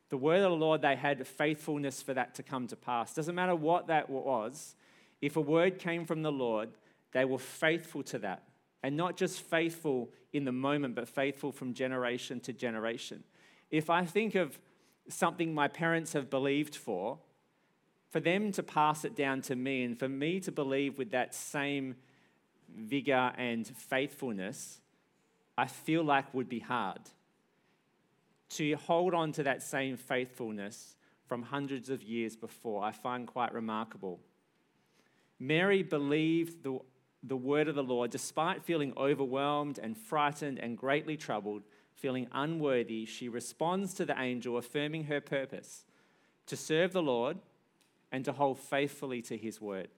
The 0.08 0.16
word 0.16 0.42
of 0.42 0.50
the 0.50 0.56
Lord, 0.56 0.82
they 0.82 0.96
had 0.96 1.26
faithfulness 1.26 2.02
for 2.02 2.14
that 2.14 2.34
to 2.36 2.42
come 2.42 2.66
to 2.68 2.76
pass. 2.76 3.14
Doesn't 3.14 3.34
matter 3.34 3.56
what 3.56 3.88
that 3.88 4.08
was, 4.08 4.76
if 5.20 5.36
a 5.36 5.40
word 5.40 5.78
came 5.78 6.04
from 6.04 6.22
the 6.22 6.32
Lord, 6.32 6.70
they 7.12 7.24
were 7.24 7.38
faithful 7.38 8.02
to 8.04 8.18
that. 8.20 8.42
And 8.82 8.96
not 8.96 9.16
just 9.16 9.40
faithful 9.40 10.10
in 10.32 10.44
the 10.44 10.52
moment, 10.52 10.94
but 10.94 11.08
faithful 11.08 11.50
from 11.50 11.74
generation 11.74 12.38
to 12.40 12.52
generation. 12.52 13.24
If 13.70 13.90
I 13.90 14.04
think 14.04 14.34
of 14.34 14.58
something 15.08 15.54
my 15.54 15.68
parents 15.68 16.12
have 16.12 16.30
believed 16.30 16.76
for, 16.76 17.18
for 18.10 18.20
them 18.20 18.52
to 18.52 18.62
pass 18.62 19.04
it 19.04 19.16
down 19.16 19.40
to 19.42 19.56
me 19.56 19.82
and 19.82 19.98
for 19.98 20.08
me 20.08 20.38
to 20.40 20.52
believe 20.52 20.98
with 20.98 21.10
that 21.10 21.34
same 21.34 21.96
vigor 22.74 23.32
and 23.36 23.66
faithfulness, 23.66 24.80
I 25.58 25.66
feel 25.66 26.02
like 26.04 26.32
would 26.34 26.48
be 26.48 26.60
hard. 26.60 27.00
To 28.50 28.76
hold 28.76 29.14
on 29.14 29.32
to 29.32 29.42
that 29.42 29.62
same 29.62 29.96
faithfulness 29.96 30.96
from 31.26 31.42
hundreds 31.42 31.90
of 31.90 32.02
years 32.02 32.36
before, 32.36 32.84
I 32.84 32.92
find 32.92 33.26
quite 33.26 33.52
remarkable. 33.52 34.20
Mary 35.38 35.82
believed 35.82 36.62
the, 36.62 36.78
the 37.22 37.36
word 37.36 37.68
of 37.68 37.74
the 37.74 37.82
Lord 37.82 38.10
despite 38.10 38.62
feeling 38.62 38.92
overwhelmed 38.96 39.78
and 39.78 39.96
frightened 39.96 40.58
and 40.58 40.78
greatly 40.78 41.16
troubled, 41.16 41.62
feeling 41.94 42.28
unworthy. 42.32 43.04
She 43.04 43.28
responds 43.28 43.94
to 43.94 44.04
the 44.04 44.18
angel, 44.20 44.56
affirming 44.56 45.04
her 45.04 45.20
purpose 45.20 45.84
to 46.46 46.56
serve 46.56 46.92
the 46.92 47.02
Lord 47.02 47.38
and 48.12 48.24
to 48.24 48.32
hold 48.32 48.58
faithfully 48.58 49.20
to 49.22 49.36
his 49.36 49.60
word. 49.60 49.88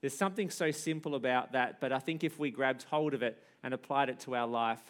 There's 0.00 0.16
something 0.16 0.50
so 0.50 0.70
simple 0.70 1.14
about 1.14 1.52
that, 1.52 1.80
but 1.80 1.92
I 1.92 1.98
think 1.98 2.24
if 2.24 2.38
we 2.38 2.50
grabbed 2.50 2.84
hold 2.84 3.14
of 3.14 3.22
it 3.22 3.42
and 3.62 3.74
applied 3.74 4.08
it 4.08 4.20
to 4.20 4.34
our 4.34 4.46
life, 4.46 4.80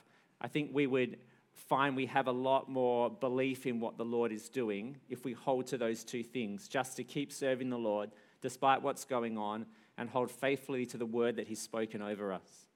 I 0.41 0.49
think 0.49 0.71
we 0.73 0.87
would 0.87 1.19
find 1.53 1.97
we 1.97 2.07
have 2.07 2.27
a 2.27 2.33
lot 2.33 2.69
more 2.69 3.11
belief 3.11 3.67
in 3.67 3.81
what 3.81 3.97
the 3.97 4.05
Lord 4.05 4.33
is 4.33 4.49
doing 4.49 4.97
if 5.09 5.25
we 5.25 5.33
hold 5.33 5.67
to 5.69 5.79
those 5.79 6.05
two 6.05 6.23
things, 6.23 6.69
just 6.69 6.97
to 6.97 7.05
keep 7.05 7.33
serving 7.33 7.71
the 7.71 7.79
Lord 7.79 8.11
despite 8.41 8.83
what's 8.83 9.05
going 9.05 9.37
on 9.37 9.67
and 9.99 10.09
hold 10.09 10.31
faithfully 10.31 10.87
to 10.87 10.97
the 10.97 11.07
word 11.07 11.37
that 11.37 11.47
He's 11.47 11.61
spoken 11.61 12.01
over 12.01 12.33
us. 12.33 12.67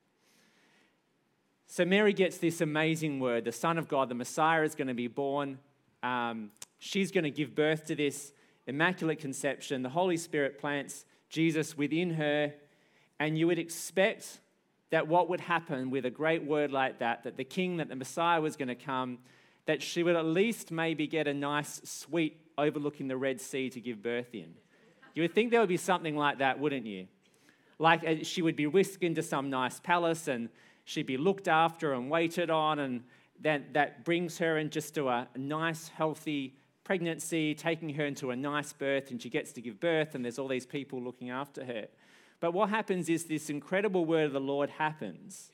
So 1.67 1.85
Mary 1.85 2.13
gets 2.13 2.39
this 2.39 2.61
amazing 2.61 3.21
word 3.21 3.45
the 3.45 3.53
Son 3.53 3.79
of 3.79 3.89
God, 3.89 4.09
the 4.09 4.15
Messiah, 4.15 4.63
is 4.63 4.75
going 4.75 4.89
to 4.89 4.95
be 4.95 5.09
born. 5.09 5.59
Um, 6.03 6.51
she's 6.79 7.11
going 7.11 7.25
to 7.25 7.31
give 7.31 7.55
birth 7.55 7.87
to 7.87 7.95
this 7.95 8.33
immaculate 8.67 9.19
conception. 9.19 9.83
The 9.83 9.89
Holy 9.89 10.17
Spirit 10.17 10.59
plants 10.59 11.05
Jesus 11.35 11.77
within 11.77 12.11
her, 12.11 12.55
and 13.19 13.37
you 13.37 13.49
would 13.49 13.59
expect 13.59 14.39
that 14.91 15.09
what 15.09 15.29
would 15.29 15.41
happen 15.41 15.91
with 15.91 16.07
a 16.07 16.11
great 16.11 16.45
word 16.45 16.71
like 16.71 17.01
that, 17.01 17.25
that 17.25 17.37
the 17.37 17.43
king, 17.43 17.79
that 17.79 17.89
the 17.89 17.97
Messiah 17.97 18.41
was 18.41 18.55
going 18.55 18.69
to 18.69 18.77
come, 18.77 19.19
that 19.67 19.83
she 19.83 20.05
would 20.05 20.15
at 20.15 20.25
least 20.25 20.71
maybe 20.71 21.09
get 21.09 21.27
a 21.27 21.35
nice 21.35 21.81
suite 21.83 22.37
overlooking 22.57 23.09
the 23.09 23.17
Red 23.17 23.41
Sea 23.41 23.69
to 23.71 23.81
give 23.81 24.01
birth 24.01 24.33
in. 24.33 24.55
You 25.17 25.23
would 25.23 25.35
think 25.35 25.51
there 25.51 25.59
would 25.59 25.69
be 25.69 25.77
something 25.77 26.17
like 26.17 26.39
that, 26.39 26.61
wouldn't 26.61 26.87
you? 26.87 27.09
Like 27.81 28.07
uh, 28.07 28.23
she 28.23 28.41
would 28.41 28.55
be 28.55 28.69
whisked 28.69 29.03
into 29.03 29.21
some 29.21 29.51
nice 29.51 29.81
palace 29.81 30.29
and 30.29 30.49
she'd 30.85 31.07
be 31.07 31.17
looked 31.17 31.49
after 31.49 31.95
and 31.95 32.09
waited 32.09 32.49
on, 32.49 32.79
and 32.79 33.03
that, 33.41 33.75
that 33.75 34.05
brings 34.05 34.39
her 34.39 34.57
in 34.57 34.71
just 34.71 34.95
to 34.95 35.09
a 35.09 35.27
nice, 35.35 35.89
healthy 35.89 36.55
pregnancy, 36.85 37.55
taking 37.55 37.89
her 37.95 38.05
into 38.05 38.31
a 38.31 38.37
nice 38.37 38.73
birth, 38.73 39.11
and 39.11 39.21
she 39.21 39.31
gets 39.31 39.53
to 39.53 39.61
give 39.61 39.81
birth, 39.81 40.15
and 40.15 40.25
there's 40.25 40.39
all 40.39 40.49
these 40.49 40.67
people 40.67 41.03
looking 41.03 41.31
after 41.31 41.65
her. 41.65 41.87
But 42.41 42.53
what 42.53 42.69
happens 42.69 43.09
is 43.09 43.25
this 43.25 43.49
incredible 43.49 44.05
word 44.05 44.27
of 44.27 44.33
the 44.33 44.41
Lord 44.41 44.71
happens, 44.71 45.53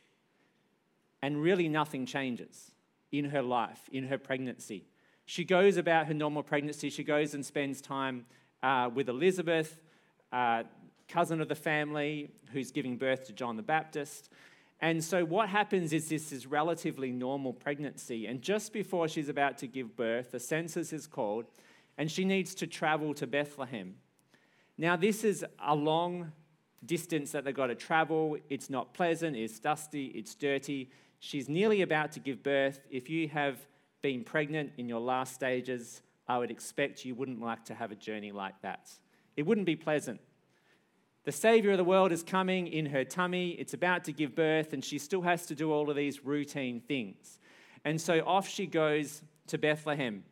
and 1.23 1.41
really 1.41 1.69
nothing 1.69 2.05
changes 2.05 2.73
in 3.13 3.27
her 3.27 3.43
life, 3.43 3.89
in 3.93 4.09
her 4.09 4.19
pregnancy. 4.19 4.85
She 5.27 5.45
goes 5.45 5.77
about 5.77 6.07
her 6.07 6.15
normal 6.15 6.43
pregnancy. 6.43 6.91
She 6.91 7.05
goes 7.05 7.35
and 7.35 7.47
spends 7.47 7.81
time 7.81 8.27
uh, 8.63 8.91
with 8.93 9.09
Elizabeth, 9.09 9.81
uh, 10.33 10.65
cousin 11.09 11.41
of 11.41 11.49
the 11.49 11.55
family, 11.55 12.31
who's 12.53 12.73
giving 12.73 12.97
birth 12.97 13.25
to 13.27 13.33
John 13.33 13.57
the 13.57 13.63
Baptist. 13.63 14.31
And 14.83 15.05
so, 15.05 15.25
what 15.25 15.49
happens 15.51 15.93
is 15.93 16.09
this 16.09 16.33
is 16.33 16.47
relatively 16.47 17.13
normal 17.13 17.53
pregnancy. 17.53 18.27
And 18.27 18.41
just 18.41 18.73
before 18.73 19.09
she's 19.09 19.29
about 19.29 19.59
to 19.59 19.67
give 19.67 19.95
birth, 19.95 20.31
the 20.31 20.41
census 20.41 20.93
is 20.93 21.07
called, 21.07 21.47
and 21.99 22.11
she 22.11 22.25
needs 22.25 22.55
to 22.57 22.67
travel 22.67 23.13
to 23.15 23.27
Bethlehem. 23.27 23.97
Now, 24.79 24.97
this 24.97 25.23
is 25.23 25.45
a 25.63 25.75
long 25.75 26.33
distance 26.87 27.33
that 27.33 27.45
they've 27.45 27.55
got 27.55 27.67
to 27.67 27.75
travel. 27.75 28.39
It's 28.49 28.71
not 28.71 28.95
pleasant, 28.95 29.37
it's 29.37 29.59
dusty, 29.59 30.07
it's 30.07 30.35
dirty. 30.35 30.91
She's 31.19 31.51
nearly 31.51 31.83
about 31.83 32.13
to 32.13 32.21
give 32.21 32.43
birth. 32.43 32.81
If 32.91 33.11
you 33.11 33.29
have 33.29 33.67
been 34.01 34.25
pregnant 34.25 34.73
in 34.79 34.89
your 34.89 35.01
last 35.01 35.35
stages, 35.35 36.01
I 36.27 36.39
would 36.39 36.51
expect 36.51 37.05
you 37.05 37.15
wouldn't 37.15 37.43
like 37.43 37.67
to 37.67 37.75
have 37.75 37.93
a 37.93 37.95
journey 37.95 38.33
like 38.33 38.61
that. 38.63 38.91
It 39.37 39.43
wouldn't 39.43 39.67
be 39.67 39.77
pleasant. 39.77 40.21
The 41.25 41.33
Savior 41.33 41.73
of 41.73 41.77
the 41.77 41.85
world 41.85 42.13
is 42.13 42.23
coming 42.23 42.67
in 42.67 42.87
her 42.87 43.05
tummy. 43.05 43.51
It's 43.51 43.75
about 43.75 44.05
to 44.05 44.13
give 44.13 44.35
birth, 44.35 44.73
and 44.73 44.85
she 44.85 44.99
still 44.99 45.23
has 45.23 45.47
to 45.47 45.55
do 45.55 45.73
all 45.73 45.91
of 45.91 45.97
these 45.97 46.25
routine 46.25 46.81
things. 46.81 47.39
And 47.85 48.01
so 48.01 48.21
off 48.27 48.49
she 48.49 48.67
goes 48.67 49.23
to 49.49 49.59
Bethlehem. 49.59 50.25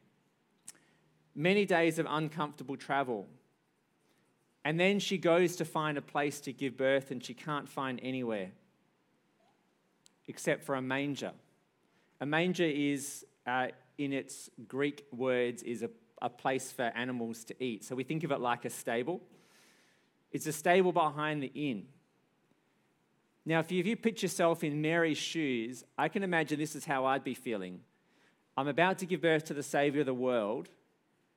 Many 1.35 1.66
days 1.66 1.99
of 1.99 2.07
uncomfortable 2.09 2.76
travel. 2.76 3.26
And 4.64 4.80
then 4.80 4.99
she 4.99 5.18
goes 5.18 5.57
to 5.57 5.64
find 5.64 5.99
a 5.99 6.02
place 6.02 6.40
to 6.42 6.52
give 6.52 6.76
birth, 6.76 7.11
and 7.11 7.23
she 7.23 7.35
can't 7.35 7.68
find 7.68 8.00
anywhere 8.02 8.50
except 10.26 10.62
for 10.62 10.75
a 10.75 10.83
manger. 10.83 11.33
A 12.21 12.26
manger 12.26 12.64
is, 12.64 13.25
uh, 13.47 13.68
in 13.97 14.12
its 14.12 14.50
Greek 14.68 15.07
words, 15.11 15.62
is 15.62 15.83
a 15.83 15.88
a 16.23 16.28
place 16.28 16.73
for 16.73 16.85
animals 16.95 17.45
to 17.45 17.62
eat. 17.62 17.85
So 17.85 17.95
we 17.95 18.04
think 18.04 18.25
of 18.25 18.33
it 18.33 18.40
like 18.40 18.64
a 18.64 18.71
stable. 18.71 19.21
It's 20.33 20.47
a 20.47 20.53
stable 20.53 20.93
behind 20.93 21.43
the 21.43 21.53
inn. 21.55 21.87
Now, 23.45 23.61
if 23.61 23.73
you, 23.73 23.81
if 23.81 23.87
you 23.87 23.97
put 23.97 24.23
yourself 24.23 24.63
in 24.63 24.83
Mary's 24.83 25.17
shoes, 25.17 25.83
I 25.97 26.09
can 26.09 26.23
imagine 26.23 26.59
this 26.59 26.77
is 26.77 26.85
how 26.85 27.07
I'd 27.07 27.25
be 27.25 27.35
feeling. 27.35 27.81
I'm 28.57 28.69
about 28.69 28.99
to 28.99 29.07
give 29.07 29.23
birth 29.23 29.45
to 29.47 29.55
the 29.55 29.63
Savior 29.63 30.01
of 30.01 30.07
the 30.07 30.13
world, 30.15 30.69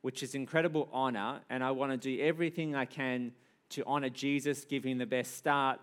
which 0.01 0.23
is 0.23 0.35
incredible 0.35 0.89
honor, 0.91 1.39
and 1.49 1.63
I 1.63 1.71
want 1.71 1.91
to 1.91 1.97
do 1.97 2.21
everything 2.21 2.75
I 2.75 2.85
can 2.85 3.31
to 3.69 3.83
honor 3.85 4.09
Jesus, 4.09 4.65
give 4.65 4.83
him 4.83 4.97
the 4.97 5.05
best 5.05 5.37
start, 5.37 5.79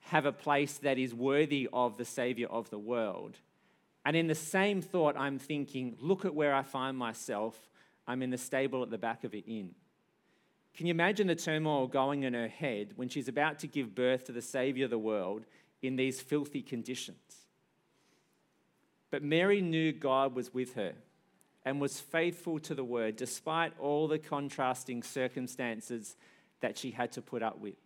have 0.00 0.26
a 0.26 0.32
place 0.32 0.78
that 0.78 0.98
is 0.98 1.14
worthy 1.14 1.68
of 1.72 1.96
the 1.96 2.04
Savior 2.04 2.48
of 2.48 2.68
the 2.70 2.78
world. 2.78 3.38
And 4.04 4.16
in 4.16 4.26
the 4.26 4.34
same 4.34 4.82
thought, 4.82 5.16
I'm 5.16 5.38
thinking, 5.38 5.96
look 6.00 6.24
at 6.24 6.34
where 6.34 6.54
I 6.54 6.62
find 6.62 6.96
myself. 6.96 7.68
I'm 8.06 8.22
in 8.22 8.30
the 8.30 8.38
stable 8.38 8.82
at 8.82 8.90
the 8.90 8.98
back 8.98 9.24
of 9.24 9.34
an 9.34 9.44
inn. 9.46 9.74
Can 10.74 10.86
you 10.86 10.92
imagine 10.92 11.26
the 11.26 11.34
turmoil 11.34 11.86
going 11.86 12.22
in 12.22 12.34
her 12.34 12.48
head 12.48 12.92
when 12.96 13.08
she's 13.08 13.28
about 13.28 13.58
to 13.60 13.66
give 13.66 13.94
birth 13.94 14.24
to 14.24 14.32
the 14.32 14.42
Savior 14.42 14.84
of 14.84 14.90
the 14.90 14.98
world 14.98 15.44
in 15.82 15.96
these 15.96 16.20
filthy 16.20 16.62
conditions? 16.62 17.18
But 19.10 19.22
Mary 19.22 19.60
knew 19.60 19.92
God 19.92 20.34
was 20.34 20.54
with 20.54 20.74
her 20.74 20.92
and 21.64 21.80
was 21.80 22.00
faithful 22.00 22.58
to 22.60 22.74
the 22.74 22.84
word 22.84 23.16
despite 23.16 23.72
all 23.78 24.08
the 24.08 24.18
contrasting 24.18 25.02
circumstances 25.02 26.16
that 26.60 26.78
she 26.78 26.92
had 26.92 27.12
to 27.12 27.22
put 27.22 27.42
up 27.42 27.58
with. 27.58 27.76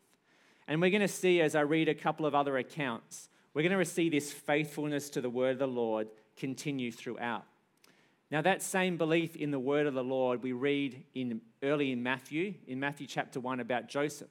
And 0.68 0.80
we're 0.80 0.90
going 0.90 1.00
to 1.00 1.08
see 1.08 1.40
as 1.40 1.54
I 1.54 1.60
read 1.62 1.88
a 1.88 1.94
couple 1.94 2.26
of 2.26 2.34
other 2.34 2.56
accounts, 2.56 3.28
we're 3.52 3.68
going 3.68 3.78
to 3.78 3.84
see 3.84 4.08
this 4.08 4.32
faithfulness 4.32 5.10
to 5.10 5.20
the 5.20 5.30
word 5.30 5.52
of 5.52 5.58
the 5.58 5.66
Lord 5.68 6.08
continue 6.36 6.90
throughout. 6.90 7.44
Now, 8.30 8.42
that 8.42 8.62
same 8.62 8.96
belief 8.96 9.36
in 9.36 9.50
the 9.50 9.58
word 9.58 9.86
of 9.86 9.94
the 9.94 10.02
Lord 10.02 10.42
we 10.42 10.52
read 10.52 11.04
in, 11.14 11.40
early 11.64 11.90
in 11.90 12.02
Matthew, 12.02 12.54
in 12.66 12.78
Matthew 12.78 13.06
chapter 13.06 13.40
1, 13.40 13.60
about 13.60 13.88
Joseph. 13.88 14.30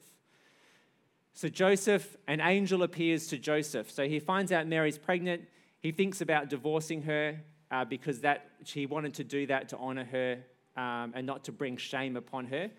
So, 1.34 1.50
Joseph, 1.50 2.16
an 2.28 2.40
angel 2.40 2.84
appears 2.84 3.28
to 3.28 3.38
Joseph. 3.38 3.90
So, 3.92 4.08
he 4.08 4.20
finds 4.20 4.52
out 4.52 4.68
Mary's 4.68 4.98
pregnant. 4.98 5.42
He 5.80 5.92
thinks 5.92 6.22
about 6.22 6.50
divorcing 6.50 7.02
her 7.04 7.40
uh, 7.72 7.86
because 7.86 8.22
that, 8.22 8.52
he 8.66 8.86
wanted 8.86 9.16
to 9.16 9.24
do 9.24 9.48
that 9.48 9.70
to 9.70 9.78
honor 9.78 10.06
her 10.06 10.38
um, 10.78 11.14
and 11.16 11.26
not 11.26 11.46
to 11.46 11.52
bring 11.52 11.78
shame 11.78 12.16
upon 12.16 12.46
her. 12.46 12.70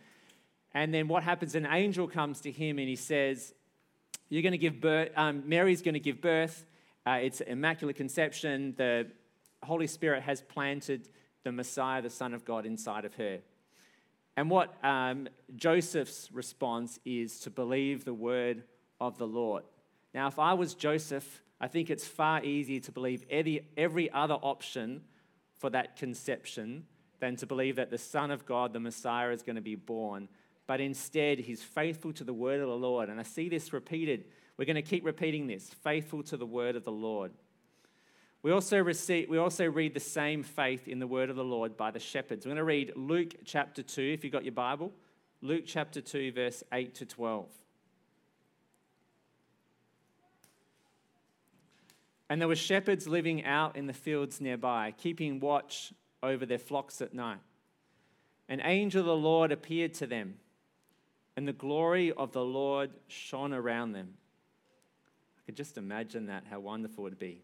And 0.72 0.94
then 0.94 1.08
what 1.08 1.22
happens? 1.22 1.54
An 1.54 1.66
angel 1.66 2.08
comes 2.08 2.40
to 2.42 2.50
him 2.50 2.78
and 2.78 2.88
he 2.88 2.96
says, 2.96 3.54
You're 4.28 4.42
going 4.42 4.52
to 4.52 4.58
give 4.58 4.80
birth, 4.80 5.10
um, 5.16 5.42
Mary's 5.46 5.82
going 5.82 5.94
to 5.94 6.00
give 6.00 6.20
birth. 6.20 6.64
Uh, 7.06 7.18
it's 7.22 7.40
immaculate 7.40 7.96
conception. 7.96 8.74
The 8.76 9.08
Holy 9.62 9.86
Spirit 9.86 10.22
has 10.22 10.40
planted 10.40 11.08
the 11.42 11.52
Messiah, 11.52 12.00
the 12.00 12.10
Son 12.10 12.34
of 12.34 12.44
God, 12.44 12.64
inside 12.66 13.04
of 13.04 13.14
her. 13.14 13.40
And 14.36 14.50
what 14.50 14.74
um, 14.84 15.28
Joseph's 15.54 16.28
response 16.32 16.98
is 17.04 17.40
to 17.40 17.50
believe 17.50 18.04
the 18.04 18.14
word 18.14 18.64
of 19.00 19.18
the 19.18 19.26
Lord. 19.26 19.64
Now, 20.12 20.26
if 20.28 20.38
I 20.38 20.54
was 20.54 20.74
Joseph, 20.74 21.42
I 21.60 21.68
think 21.68 21.90
it's 21.90 22.06
far 22.06 22.44
easier 22.44 22.80
to 22.80 22.92
believe 22.92 23.24
every, 23.30 23.66
every 23.76 24.10
other 24.10 24.34
option 24.34 25.02
for 25.58 25.70
that 25.70 25.96
conception 25.96 26.84
than 27.20 27.36
to 27.36 27.46
believe 27.46 27.76
that 27.76 27.90
the 27.90 27.98
Son 27.98 28.30
of 28.30 28.44
God, 28.44 28.72
the 28.72 28.80
Messiah, 28.80 29.30
is 29.30 29.42
going 29.42 29.56
to 29.56 29.62
be 29.62 29.76
born. 29.76 30.28
But 30.66 30.80
instead, 30.80 31.38
he's 31.38 31.62
faithful 31.62 32.12
to 32.14 32.24
the 32.24 32.32
word 32.32 32.60
of 32.60 32.68
the 32.68 32.76
Lord. 32.76 33.08
And 33.08 33.20
I 33.20 33.22
see 33.22 33.48
this 33.48 33.72
repeated. 33.72 34.24
We're 34.56 34.64
going 34.64 34.76
to 34.76 34.82
keep 34.82 35.04
repeating 35.04 35.46
this 35.46 35.70
faithful 35.82 36.22
to 36.24 36.36
the 36.36 36.46
word 36.46 36.76
of 36.76 36.84
the 36.84 36.92
Lord. 36.92 37.32
We 38.44 38.50
also, 38.50 38.76
receive, 38.78 39.30
we 39.30 39.38
also 39.38 39.64
read 39.64 39.94
the 39.94 40.00
same 40.00 40.42
faith 40.42 40.86
in 40.86 40.98
the 40.98 41.06
word 41.06 41.30
of 41.30 41.36
the 41.36 41.42
Lord 41.42 41.78
by 41.78 41.90
the 41.90 41.98
shepherds. 41.98 42.44
We're 42.44 42.50
going 42.50 42.58
to 42.58 42.64
read 42.64 42.92
Luke 42.94 43.36
chapter 43.46 43.82
2, 43.82 44.02
if 44.02 44.22
you've 44.22 44.34
got 44.34 44.44
your 44.44 44.52
Bible. 44.52 44.92
Luke 45.40 45.64
chapter 45.66 46.02
2, 46.02 46.30
verse 46.32 46.62
8 46.70 46.94
to 46.96 47.06
12. 47.06 47.46
And 52.28 52.38
there 52.38 52.46
were 52.46 52.54
shepherds 52.54 53.08
living 53.08 53.46
out 53.46 53.76
in 53.76 53.86
the 53.86 53.94
fields 53.94 54.42
nearby, 54.42 54.92
keeping 54.98 55.40
watch 55.40 55.94
over 56.22 56.44
their 56.44 56.58
flocks 56.58 57.00
at 57.00 57.14
night. 57.14 57.40
An 58.50 58.60
angel 58.62 59.00
of 59.00 59.06
the 59.06 59.16
Lord 59.16 59.52
appeared 59.52 59.94
to 59.94 60.06
them, 60.06 60.34
and 61.34 61.48
the 61.48 61.54
glory 61.54 62.12
of 62.12 62.32
the 62.32 62.44
Lord 62.44 62.90
shone 63.08 63.54
around 63.54 63.92
them. 63.92 64.18
I 65.38 65.40
could 65.46 65.56
just 65.56 65.78
imagine 65.78 66.26
that, 66.26 66.44
how 66.50 66.60
wonderful 66.60 67.06
it 67.06 67.08
would 67.08 67.18
be 67.18 67.43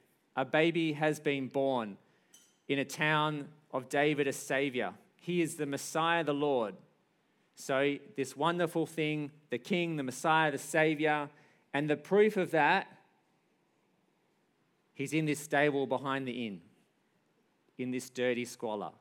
a 0.35 0.45
baby 0.45 0.93
has 0.93 1.19
been 1.19 1.47
born 1.47 1.97
in 2.67 2.79
a 2.79 2.85
town 2.85 3.47
of 3.71 3.89
David, 3.89 4.27
a 4.27 4.33
savior. 4.33 4.93
He 5.17 5.41
is 5.41 5.55
the 5.55 5.65
Messiah, 5.65 6.23
the 6.23 6.33
Lord. 6.33 6.75
So, 7.55 7.97
this 8.15 8.35
wonderful 8.35 8.85
thing, 8.85 9.31
the 9.49 9.57
King, 9.57 9.97
the 9.97 10.03
Messiah, 10.03 10.51
the 10.51 10.57
Savior, 10.57 11.29
and 11.73 11.89
the 11.89 11.97
proof 11.97 12.37
of 12.37 12.51
that, 12.51 12.87
he's 14.93 15.13
in 15.13 15.25
this 15.25 15.39
stable 15.39 15.85
behind 15.85 16.27
the 16.27 16.47
inn, 16.47 16.61
in 17.77 17.91
this 17.91 18.09
dirty 18.09 18.45
squalor. 18.45 18.91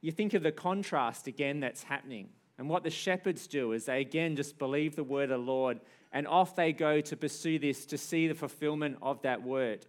You 0.00 0.12
think 0.12 0.34
of 0.34 0.42
the 0.42 0.52
contrast 0.52 1.26
again 1.26 1.60
that's 1.60 1.84
happening. 1.84 2.28
And 2.58 2.68
what 2.68 2.82
the 2.82 2.90
shepherds 2.90 3.46
do 3.46 3.72
is 3.72 3.86
they 3.86 4.00
again 4.00 4.36
just 4.36 4.58
believe 4.58 4.94
the 4.94 5.02
word 5.02 5.30
of 5.30 5.40
the 5.40 5.46
Lord 5.46 5.80
and 6.14 6.28
off 6.28 6.54
they 6.54 6.72
go 6.72 7.00
to 7.00 7.16
pursue 7.16 7.58
this, 7.58 7.84
to 7.86 7.98
see 7.98 8.28
the 8.28 8.34
fulfillment 8.34 8.96
of 9.02 9.20
that 9.22 9.42
word. 9.42 9.84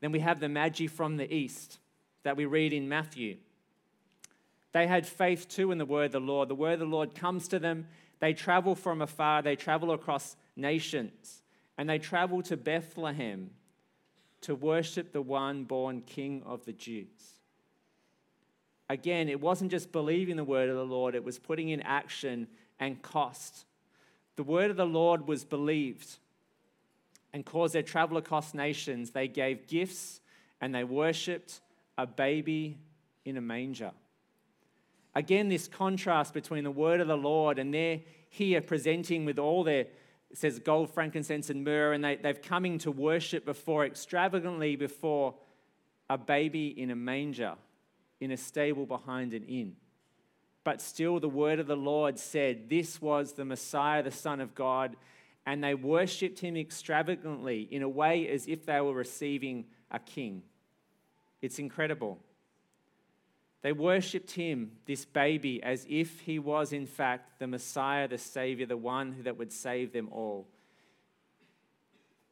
Then 0.00 0.12
we 0.12 0.20
have 0.20 0.38
the 0.38 0.48
Magi 0.48 0.86
from 0.86 1.16
the 1.16 1.34
east 1.34 1.78
that 2.22 2.36
we 2.36 2.44
read 2.44 2.74
in 2.74 2.88
Matthew. 2.88 3.38
They 4.72 4.86
had 4.86 5.06
faith 5.06 5.48
too 5.48 5.72
in 5.72 5.78
the 5.78 5.86
word 5.86 6.06
of 6.06 6.12
the 6.12 6.20
Lord. 6.20 6.50
The 6.50 6.54
word 6.54 6.74
of 6.74 6.80
the 6.80 6.84
Lord 6.84 7.14
comes 7.14 7.48
to 7.48 7.58
them. 7.58 7.88
They 8.20 8.34
travel 8.34 8.74
from 8.74 9.00
afar, 9.00 9.40
they 9.40 9.56
travel 9.56 9.90
across 9.90 10.36
nations, 10.54 11.42
and 11.78 11.88
they 11.88 11.98
travel 11.98 12.42
to 12.42 12.56
Bethlehem 12.56 13.50
to 14.42 14.54
worship 14.54 15.12
the 15.12 15.22
one 15.22 15.64
born 15.64 16.02
King 16.02 16.42
of 16.44 16.66
the 16.66 16.72
Jews. 16.72 17.38
Again, 18.90 19.30
it 19.30 19.40
wasn't 19.40 19.70
just 19.70 19.92
believing 19.92 20.36
the 20.36 20.44
word 20.44 20.68
of 20.68 20.76
the 20.76 20.84
Lord, 20.84 21.14
it 21.14 21.24
was 21.24 21.38
putting 21.38 21.70
in 21.70 21.80
action 21.80 22.48
and 22.78 23.00
cost. 23.00 23.64
The 24.36 24.42
word 24.42 24.70
of 24.70 24.76
the 24.76 24.86
Lord 24.86 25.26
was 25.26 25.44
believed 25.44 26.18
and 27.32 27.44
caused 27.44 27.74
their 27.74 27.82
travel 27.82 28.16
across 28.16 28.54
nations. 28.54 29.10
They 29.10 29.28
gave 29.28 29.66
gifts 29.66 30.20
and 30.60 30.74
they 30.74 30.84
worshipped 30.84 31.60
a 31.98 32.06
baby 32.06 32.78
in 33.24 33.36
a 33.36 33.40
manger. 33.40 33.92
Again, 35.14 35.48
this 35.48 35.68
contrast 35.68 36.34
between 36.34 36.64
the 36.64 36.70
word 36.70 37.00
of 37.00 37.08
the 37.08 37.16
Lord 37.16 37.58
and 37.58 37.72
they're 37.72 38.00
here 38.28 38.60
presenting 38.60 39.24
with 39.24 39.38
all 39.38 39.62
their, 39.62 39.82
it 39.82 40.38
says 40.38 40.58
gold, 40.58 40.92
frankincense, 40.92 41.50
and 41.50 41.62
myrrh, 41.62 41.92
and 41.92 42.04
they, 42.04 42.16
they've 42.16 42.42
coming 42.42 42.78
to 42.78 42.90
worship 42.90 43.44
before, 43.44 43.86
extravagantly 43.86 44.74
before 44.74 45.34
a 46.10 46.18
baby 46.18 46.68
in 46.68 46.90
a 46.90 46.96
manger, 46.96 47.54
in 48.20 48.32
a 48.32 48.36
stable 48.36 48.86
behind 48.86 49.34
an 49.34 49.44
inn. 49.44 49.76
But 50.64 50.80
still, 50.80 51.20
the 51.20 51.28
word 51.28 51.60
of 51.60 51.66
the 51.66 51.76
Lord 51.76 52.18
said 52.18 52.70
this 52.70 53.00
was 53.00 53.34
the 53.34 53.44
Messiah, 53.44 54.02
the 54.02 54.10
Son 54.10 54.40
of 54.40 54.54
God, 54.54 54.96
and 55.44 55.62
they 55.62 55.74
worshipped 55.74 56.40
him 56.40 56.56
extravagantly 56.56 57.68
in 57.70 57.82
a 57.82 57.88
way 57.88 58.26
as 58.28 58.48
if 58.48 58.64
they 58.64 58.80
were 58.80 58.94
receiving 58.94 59.66
a 59.90 59.98
king. 59.98 60.42
It's 61.42 61.58
incredible. 61.58 62.18
They 63.60 63.72
worshipped 63.72 64.32
him, 64.32 64.72
this 64.86 65.04
baby, 65.04 65.62
as 65.62 65.86
if 65.88 66.20
he 66.20 66.38
was 66.38 66.72
in 66.72 66.86
fact 66.86 67.38
the 67.38 67.46
Messiah, 67.46 68.08
the 68.08 68.18
Savior, 68.18 68.66
the 68.66 68.76
one 68.76 69.22
that 69.22 69.36
would 69.36 69.52
save 69.52 69.92
them 69.92 70.08
all. 70.10 70.46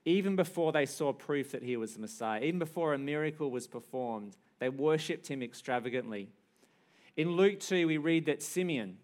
Even 0.05 0.37
before 0.37 0.73
they 0.73 0.87
saw 0.87 1.13
proof 1.13 1.53
that 1.53 1.63
he 1.63 1.77
was 1.77 1.95
the 1.95 2.01
Messiah, 2.01 2.43
even 2.43 2.59
before 2.59 2.93
a 2.93 2.99
miracle 2.99 3.51
was 3.51 3.67
performed, 3.67 4.37
they 4.59 4.69
worshipped 4.69 5.29
him 5.29 5.43
extravagantly. 5.43 6.29
In 7.17 7.33
Luke 7.33 7.61
2, 7.61 7.87
we 7.87 7.99
read 7.99 8.27
that 8.27 8.43
Simeon, 8.43 8.97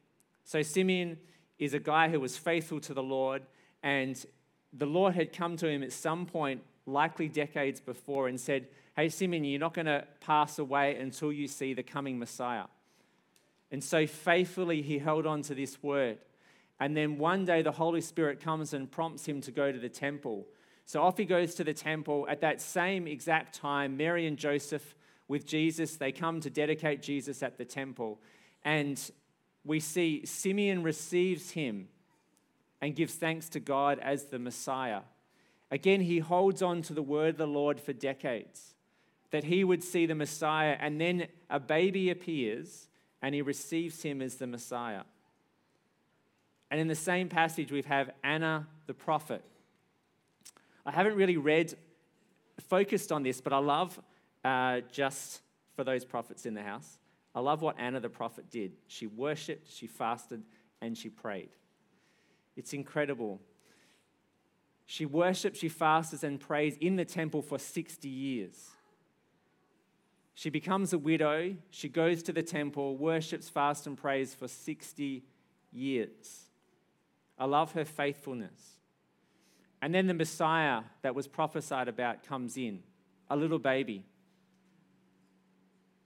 so 0.44 0.62
Simeon 0.62 1.18
is 1.59 1.75
a 1.75 1.79
guy 1.79 2.09
who 2.09 2.21
was 2.21 2.38
faithful 2.38 2.81
to 2.81 2.94
the 2.94 3.03
Lord, 3.03 3.42
and 3.83 4.25
the 4.73 4.87
Lord 4.87 5.14
had 5.14 5.33
come 5.33 5.57
to 5.59 5.68
him 5.68 5.83
at 5.83 5.92
some 5.92 6.25
point, 6.25 6.62
likely 6.87 7.29
decades 7.29 7.81
before, 7.81 8.29
and 8.29 8.40
said, 8.40 8.68
Hey, 8.97 9.11
Simeon, 9.11 9.44
you're 9.44 9.61
not 9.61 9.75
going 9.75 9.87
to 9.87 10.07
pass 10.21 10.59
away 10.59 10.97
until 10.97 11.33
you 11.33 11.47
see 11.49 11.75
the 11.75 11.83
coming 11.83 12.18
Messiah. 12.18 12.64
And 13.71 13.85
so 13.85 14.07
faithfully 14.07 14.81
he 14.81 14.99
held 14.99 15.27
on 15.27 15.42
to 15.42 15.55
this 15.55 15.83
word. 15.83 16.18
And 16.81 16.97
then 16.97 17.18
one 17.18 17.44
day 17.44 17.61
the 17.61 17.73
Holy 17.73 18.01
Spirit 18.01 18.40
comes 18.40 18.73
and 18.73 18.90
prompts 18.90 19.27
him 19.27 19.40
to 19.42 19.51
go 19.51 19.71
to 19.71 19.79
the 19.79 19.88
temple. 19.88 20.47
So 20.87 21.03
off 21.03 21.18
he 21.18 21.27
goes 21.27 21.55
to 21.57 21.64
the 21.64 21.75
temple. 21.75 22.27
At 22.29 22.40
that 22.40 22.61
same 22.62 23.07
exact 23.07 23.55
time, 23.55 23.97
Mary 23.97 24.27
and 24.27 24.38
Joseph 24.38 24.94
with 25.28 25.46
Jesus, 25.46 25.96
they 25.96 26.10
come 26.10 26.40
to 26.40 26.50
dedicate 26.50 27.02
Jesus 27.02 27.42
at 27.42 27.58
the 27.58 27.64
temple. 27.64 28.18
And 28.64 28.98
we 29.64 29.78
see 29.78 30.24
Simeon 30.24 30.82
receives 30.82 31.50
him 31.50 31.88
and 32.80 32.96
gives 32.96 33.14
thanks 33.14 33.48
to 33.50 33.60
God 33.60 33.98
as 33.98 34.24
the 34.24 34.38
Messiah. 34.38 35.02
Again, 35.70 36.00
he 36.00 36.18
holds 36.18 36.62
on 36.62 36.82
to 36.82 36.94
the 36.94 37.02
word 37.02 37.30
of 37.30 37.36
the 37.36 37.46
Lord 37.46 37.78
for 37.78 37.92
decades, 37.92 38.74
that 39.30 39.44
he 39.44 39.62
would 39.64 39.84
see 39.84 40.06
the 40.06 40.14
Messiah, 40.14 40.76
and 40.80 41.00
then 41.00 41.28
a 41.50 41.60
baby 41.60 42.08
appears 42.08 42.88
and 43.20 43.34
he 43.34 43.42
receives 43.42 44.02
him 44.02 44.22
as 44.22 44.36
the 44.36 44.46
Messiah. 44.46 45.02
And 46.70 46.80
in 46.80 46.88
the 46.88 46.94
same 46.94 47.28
passage, 47.28 47.72
we 47.72 47.82
have 47.82 48.10
Anna 48.22 48.66
the 48.86 48.94
prophet. 48.94 49.42
I 50.86 50.92
haven't 50.92 51.16
really 51.16 51.36
read, 51.36 51.74
focused 52.68 53.10
on 53.10 53.22
this, 53.22 53.40
but 53.40 53.52
I 53.52 53.58
love 53.58 54.00
uh, 54.48 54.80
just 54.90 55.42
for 55.76 55.84
those 55.84 56.06
prophets 56.06 56.46
in 56.46 56.54
the 56.54 56.62
house. 56.62 56.98
I 57.34 57.40
love 57.40 57.61
what 57.61 57.78
Anna 57.78 58.00
the 58.00 58.08
prophet 58.08 58.50
did. 58.50 58.72
She 58.87 59.06
worshiped, 59.06 59.70
she 59.70 59.87
fasted, 59.87 60.42
and 60.80 60.96
she 60.96 61.11
prayed. 61.11 61.50
It's 62.56 62.72
incredible. 62.72 63.40
She 64.87 65.04
worships, 65.04 65.58
she 65.58 65.68
fasts, 65.68 66.22
and 66.22 66.40
prays 66.40 66.78
in 66.80 66.96
the 66.96 67.04
temple 67.04 67.42
for 67.42 67.58
60 67.58 68.08
years. 68.08 68.70
She 70.34 70.48
becomes 70.48 70.94
a 70.94 70.98
widow. 70.98 71.54
She 71.70 71.90
goes 71.90 72.22
to 72.22 72.32
the 72.32 72.42
temple, 72.42 72.96
worships, 72.96 73.50
fasts, 73.50 73.87
and 73.87 73.98
prays 73.98 74.34
for 74.34 74.48
60 74.48 75.24
years. 75.72 76.48
I 77.38 77.44
love 77.44 77.72
her 77.72 77.84
faithfulness. 77.84 78.78
And 79.82 79.94
then 79.94 80.06
the 80.06 80.14
Messiah 80.14 80.84
that 81.02 81.14
was 81.14 81.28
prophesied 81.28 81.88
about 81.88 82.24
comes 82.26 82.56
in, 82.56 82.82
a 83.28 83.37
little 83.37 83.58
baby. 83.58 84.06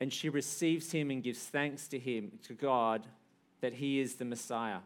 And 0.03 0.13
she 0.13 0.29
receives 0.29 0.91
him 0.91 1.13
and 1.13 1.23
gives 1.23 1.39
thanks 1.39 1.87
to 1.87 1.97
him, 1.97 2.33
to 2.49 2.55
God, 2.55 3.07
that 3.61 3.75
he 3.75 4.01
is 4.01 4.17
the 4.17 4.25
Messiah. 4.25 4.81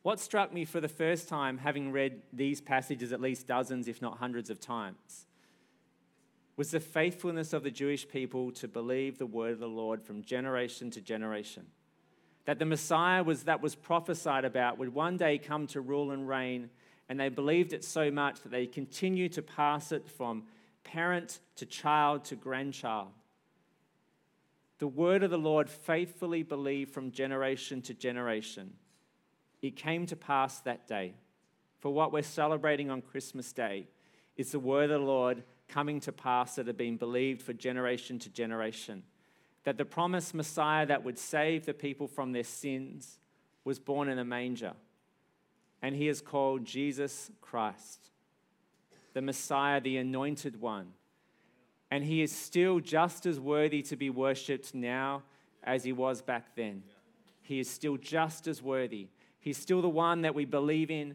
What 0.00 0.18
struck 0.18 0.50
me 0.50 0.64
for 0.64 0.80
the 0.80 0.88
first 0.88 1.28
time, 1.28 1.58
having 1.58 1.92
read 1.92 2.22
these 2.32 2.62
passages 2.62 3.12
at 3.12 3.20
least 3.20 3.46
dozens, 3.46 3.86
if 3.86 4.00
not 4.00 4.16
hundreds 4.16 4.48
of 4.48 4.60
times, 4.60 5.26
was 6.56 6.70
the 6.70 6.80
faithfulness 6.80 7.52
of 7.52 7.62
the 7.62 7.70
Jewish 7.70 8.08
people 8.08 8.50
to 8.52 8.66
believe 8.66 9.18
the 9.18 9.26
word 9.26 9.52
of 9.52 9.58
the 9.58 9.68
Lord 9.68 10.02
from 10.02 10.22
generation 10.22 10.90
to 10.92 11.02
generation. 11.02 11.66
That 12.46 12.58
the 12.58 12.64
Messiah 12.64 13.22
was, 13.22 13.42
that 13.42 13.60
was 13.60 13.74
prophesied 13.74 14.46
about 14.46 14.78
would 14.78 14.94
one 14.94 15.18
day 15.18 15.36
come 15.36 15.66
to 15.66 15.82
rule 15.82 16.12
and 16.12 16.26
reign, 16.26 16.70
and 17.10 17.20
they 17.20 17.28
believed 17.28 17.74
it 17.74 17.84
so 17.84 18.10
much 18.10 18.40
that 18.40 18.52
they 18.52 18.66
continued 18.66 19.32
to 19.32 19.42
pass 19.42 19.92
it 19.92 20.08
from 20.08 20.44
parent 20.82 21.40
to 21.56 21.66
child 21.66 22.24
to 22.24 22.36
grandchild. 22.36 23.08
The 24.78 24.88
word 24.88 25.22
of 25.22 25.30
the 25.30 25.38
Lord 25.38 25.70
faithfully 25.70 26.42
believed 26.42 26.92
from 26.92 27.12
generation 27.12 27.80
to 27.82 27.94
generation 27.94 28.74
it 29.64 29.76
came 29.76 30.04
to 30.06 30.16
pass 30.16 30.58
that 30.60 30.86
day. 30.86 31.14
For 31.80 31.90
what 31.90 32.12
we're 32.12 32.22
celebrating 32.22 32.90
on 32.90 33.00
Christmas 33.00 33.50
Day 33.50 33.86
is 34.36 34.52
the 34.52 34.58
word 34.58 34.90
of 34.90 35.00
the 35.00 35.06
Lord 35.06 35.42
coming 35.68 36.00
to 36.00 36.12
pass 36.12 36.56
that 36.56 36.66
had 36.66 36.76
been 36.76 36.98
believed 36.98 37.40
for 37.40 37.54
generation 37.54 38.18
to 38.18 38.28
generation. 38.28 39.04
That 39.64 39.78
the 39.78 39.86
promised 39.86 40.34
Messiah 40.34 40.84
that 40.84 41.02
would 41.02 41.18
save 41.18 41.64
the 41.64 41.72
people 41.72 42.06
from 42.06 42.32
their 42.32 42.44
sins 42.44 43.18
was 43.64 43.78
born 43.78 44.10
in 44.10 44.18
a 44.18 44.24
manger. 44.24 44.74
And 45.80 45.94
he 45.94 46.08
is 46.08 46.20
called 46.20 46.66
Jesus 46.66 47.30
Christ, 47.40 48.10
the 49.14 49.22
Messiah, 49.22 49.80
the 49.80 49.96
anointed 49.96 50.60
one. 50.60 50.88
And 51.94 52.02
he 52.02 52.22
is 52.22 52.32
still 52.32 52.80
just 52.80 53.24
as 53.24 53.38
worthy 53.38 53.80
to 53.82 53.94
be 53.94 54.10
worshipped 54.10 54.74
now 54.74 55.22
as 55.62 55.84
he 55.84 55.92
was 55.92 56.22
back 56.22 56.56
then. 56.56 56.82
He 57.40 57.60
is 57.60 57.70
still 57.70 57.96
just 57.96 58.48
as 58.48 58.60
worthy. 58.60 59.10
He's 59.38 59.58
still 59.58 59.80
the 59.80 59.88
one 59.88 60.22
that 60.22 60.34
we 60.34 60.44
believe 60.44 60.90
in 60.90 61.14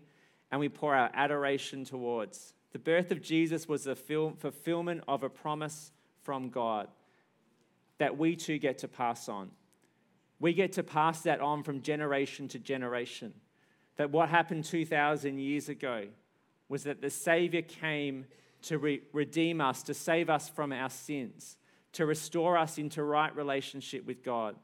and 0.50 0.62
we 0.62 0.70
pour 0.70 0.96
our 0.96 1.10
adoration 1.14 1.84
towards. 1.84 2.54
The 2.72 2.80
birth 2.80 3.12
of 3.12 3.22
Jesus 3.22 3.68
was 3.68 3.84
the 3.84 3.96
fulfillment 3.98 5.04
of 5.06 5.24
a 5.24 5.30
promise 5.30 5.92
from 6.22 6.48
God 6.48 6.88
that 7.98 8.18
we 8.18 8.38
too 8.38 8.58
get 8.58 8.78
to 8.78 8.88
pass 8.88 9.28
on. 9.28 9.52
We 10.40 10.54
get 10.54 10.72
to 10.74 10.84
pass 10.84 11.24
that 11.24 11.42
on 11.42 11.62
from 11.64 11.82
generation 11.82 12.48
to 12.48 12.58
generation. 12.58 13.34
That 13.98 14.12
what 14.12 14.30
happened 14.30 14.64
2,000 14.64 15.40
years 15.40 15.68
ago 15.68 16.06
was 16.70 16.84
that 16.84 17.02
the 17.02 17.10
Savior 17.10 17.64
came 17.64 18.28
to 18.64 18.78
re- 18.78 19.02
redeem 19.14 19.62
us, 19.62 19.84
to 19.84 19.94
save 19.94 20.30
us 20.30 20.50
from 20.50 20.72
our 20.72 20.90
sins, 20.90 21.58
to 21.94 22.06
restore 22.06 22.58
us 22.58 22.78
into 22.78 23.04
right 23.04 23.36
relationship 23.36 24.06
with 24.06 24.24
God. 24.24 24.56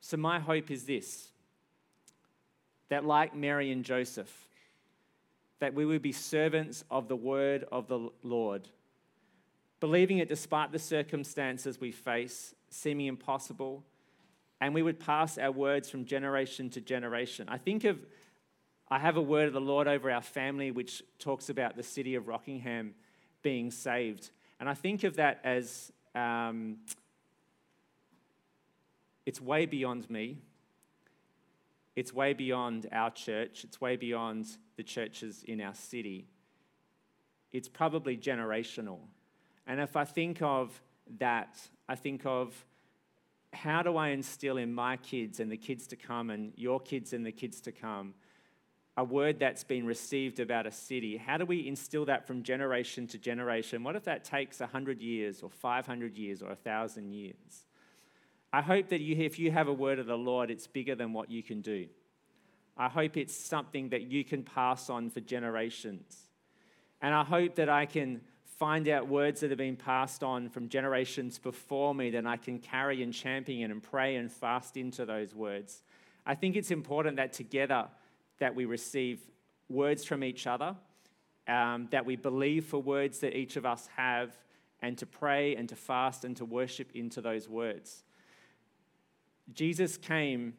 So, 0.00 0.16
my 0.16 0.40
hope 0.40 0.70
is 0.70 0.84
this 0.84 1.30
that, 2.88 3.04
like 3.04 3.34
Mary 3.34 3.70
and 3.70 3.84
Joseph, 3.84 4.48
that 5.60 5.74
we 5.74 5.86
would 5.86 6.02
be 6.02 6.12
servants 6.12 6.84
of 6.90 7.08
the 7.08 7.16
word 7.16 7.64
of 7.70 7.86
the 7.86 8.10
Lord, 8.22 8.68
believing 9.80 10.18
it 10.18 10.28
despite 10.28 10.72
the 10.72 10.78
circumstances 10.78 11.80
we 11.80 11.92
face, 11.92 12.54
seeming 12.68 13.06
impossible, 13.06 13.84
and 14.60 14.74
we 14.74 14.82
would 14.82 14.98
pass 14.98 15.38
our 15.38 15.52
words 15.52 15.88
from 15.88 16.04
generation 16.04 16.68
to 16.70 16.80
generation. 16.80 17.48
I 17.48 17.58
think 17.58 17.84
of, 17.84 17.98
I 18.92 18.98
have 18.98 19.16
a 19.16 19.22
word 19.22 19.46
of 19.46 19.54
the 19.54 19.60
Lord 19.60 19.88
over 19.88 20.10
our 20.10 20.20
family 20.20 20.70
which 20.70 21.02
talks 21.18 21.48
about 21.48 21.76
the 21.76 21.82
city 21.82 22.14
of 22.14 22.28
Rockingham 22.28 22.92
being 23.40 23.70
saved. 23.70 24.30
And 24.60 24.68
I 24.68 24.74
think 24.74 25.02
of 25.02 25.16
that 25.16 25.40
as 25.44 25.90
um, 26.14 26.76
it's 29.24 29.40
way 29.40 29.64
beyond 29.64 30.10
me. 30.10 30.42
It's 31.96 32.12
way 32.12 32.34
beyond 32.34 32.86
our 32.92 33.10
church. 33.10 33.64
It's 33.64 33.80
way 33.80 33.96
beyond 33.96 34.46
the 34.76 34.82
churches 34.82 35.42
in 35.42 35.62
our 35.62 35.74
city. 35.74 36.26
It's 37.50 37.70
probably 37.70 38.18
generational. 38.18 38.98
And 39.66 39.80
if 39.80 39.96
I 39.96 40.04
think 40.04 40.42
of 40.42 40.82
that, 41.18 41.58
I 41.88 41.94
think 41.94 42.26
of 42.26 42.66
how 43.54 43.82
do 43.82 43.96
I 43.96 44.08
instill 44.08 44.58
in 44.58 44.74
my 44.74 44.98
kids 44.98 45.40
and 45.40 45.50
the 45.50 45.56
kids 45.56 45.86
to 45.86 45.96
come 45.96 46.28
and 46.28 46.52
your 46.56 46.78
kids 46.78 47.14
and 47.14 47.24
the 47.24 47.32
kids 47.32 47.62
to 47.62 47.72
come 47.72 48.12
a 48.96 49.04
word 49.04 49.38
that's 49.38 49.64
been 49.64 49.86
received 49.86 50.38
about 50.40 50.66
a 50.66 50.70
city? 50.70 51.16
How 51.16 51.38
do 51.38 51.46
we 51.46 51.66
instill 51.66 52.04
that 52.06 52.26
from 52.26 52.42
generation 52.42 53.06
to 53.08 53.18
generation? 53.18 53.82
What 53.82 53.96
if 53.96 54.04
that 54.04 54.24
takes 54.24 54.60
100 54.60 55.00
years 55.00 55.42
or 55.42 55.50
500 55.50 56.16
years 56.16 56.42
or 56.42 56.48
1,000 56.48 57.12
years? 57.12 57.66
I 58.52 58.60
hope 58.60 58.88
that 58.88 59.00
you, 59.00 59.16
if 59.16 59.38
you 59.38 59.50
have 59.50 59.68
a 59.68 59.72
word 59.72 59.98
of 59.98 60.06
the 60.06 60.18
Lord, 60.18 60.50
it's 60.50 60.66
bigger 60.66 60.94
than 60.94 61.14
what 61.14 61.30
you 61.30 61.42
can 61.42 61.62
do. 61.62 61.86
I 62.76 62.88
hope 62.88 63.16
it's 63.16 63.34
something 63.34 63.88
that 63.90 64.02
you 64.02 64.24
can 64.24 64.42
pass 64.42 64.90
on 64.90 65.08
for 65.10 65.20
generations. 65.20 66.28
And 67.00 67.14
I 67.14 67.24
hope 67.24 67.54
that 67.56 67.68
I 67.68 67.86
can 67.86 68.20
find 68.44 68.88
out 68.88 69.08
words 69.08 69.40
that 69.40 69.50
have 69.50 69.58
been 69.58 69.76
passed 69.76 70.22
on 70.22 70.48
from 70.48 70.68
generations 70.68 71.38
before 71.38 71.94
me 71.94 72.10
that 72.10 72.26
I 72.26 72.36
can 72.36 72.58
carry 72.58 73.02
and 73.02 73.12
champion 73.12 73.70
and 73.70 73.82
pray 73.82 74.16
and 74.16 74.30
fast 74.30 74.76
into 74.76 75.04
those 75.04 75.34
words. 75.34 75.82
I 76.24 76.34
think 76.34 76.56
it's 76.56 76.70
important 76.70 77.16
that 77.16 77.32
together 77.32 77.88
that 78.42 78.56
we 78.56 78.64
receive 78.64 79.20
words 79.68 80.04
from 80.04 80.24
each 80.24 80.48
other, 80.48 80.74
um, 81.46 81.86
that 81.92 82.04
we 82.04 82.16
believe 82.16 82.64
for 82.64 82.82
words 82.82 83.20
that 83.20 83.36
each 83.36 83.54
of 83.54 83.64
us 83.64 83.88
have, 83.96 84.36
and 84.80 84.98
to 84.98 85.06
pray 85.06 85.54
and 85.54 85.68
to 85.68 85.76
fast 85.76 86.24
and 86.24 86.36
to 86.36 86.44
worship 86.44 86.90
into 86.92 87.20
those 87.20 87.48
words. 87.48 88.02
Jesus 89.54 89.96
came 89.96 90.54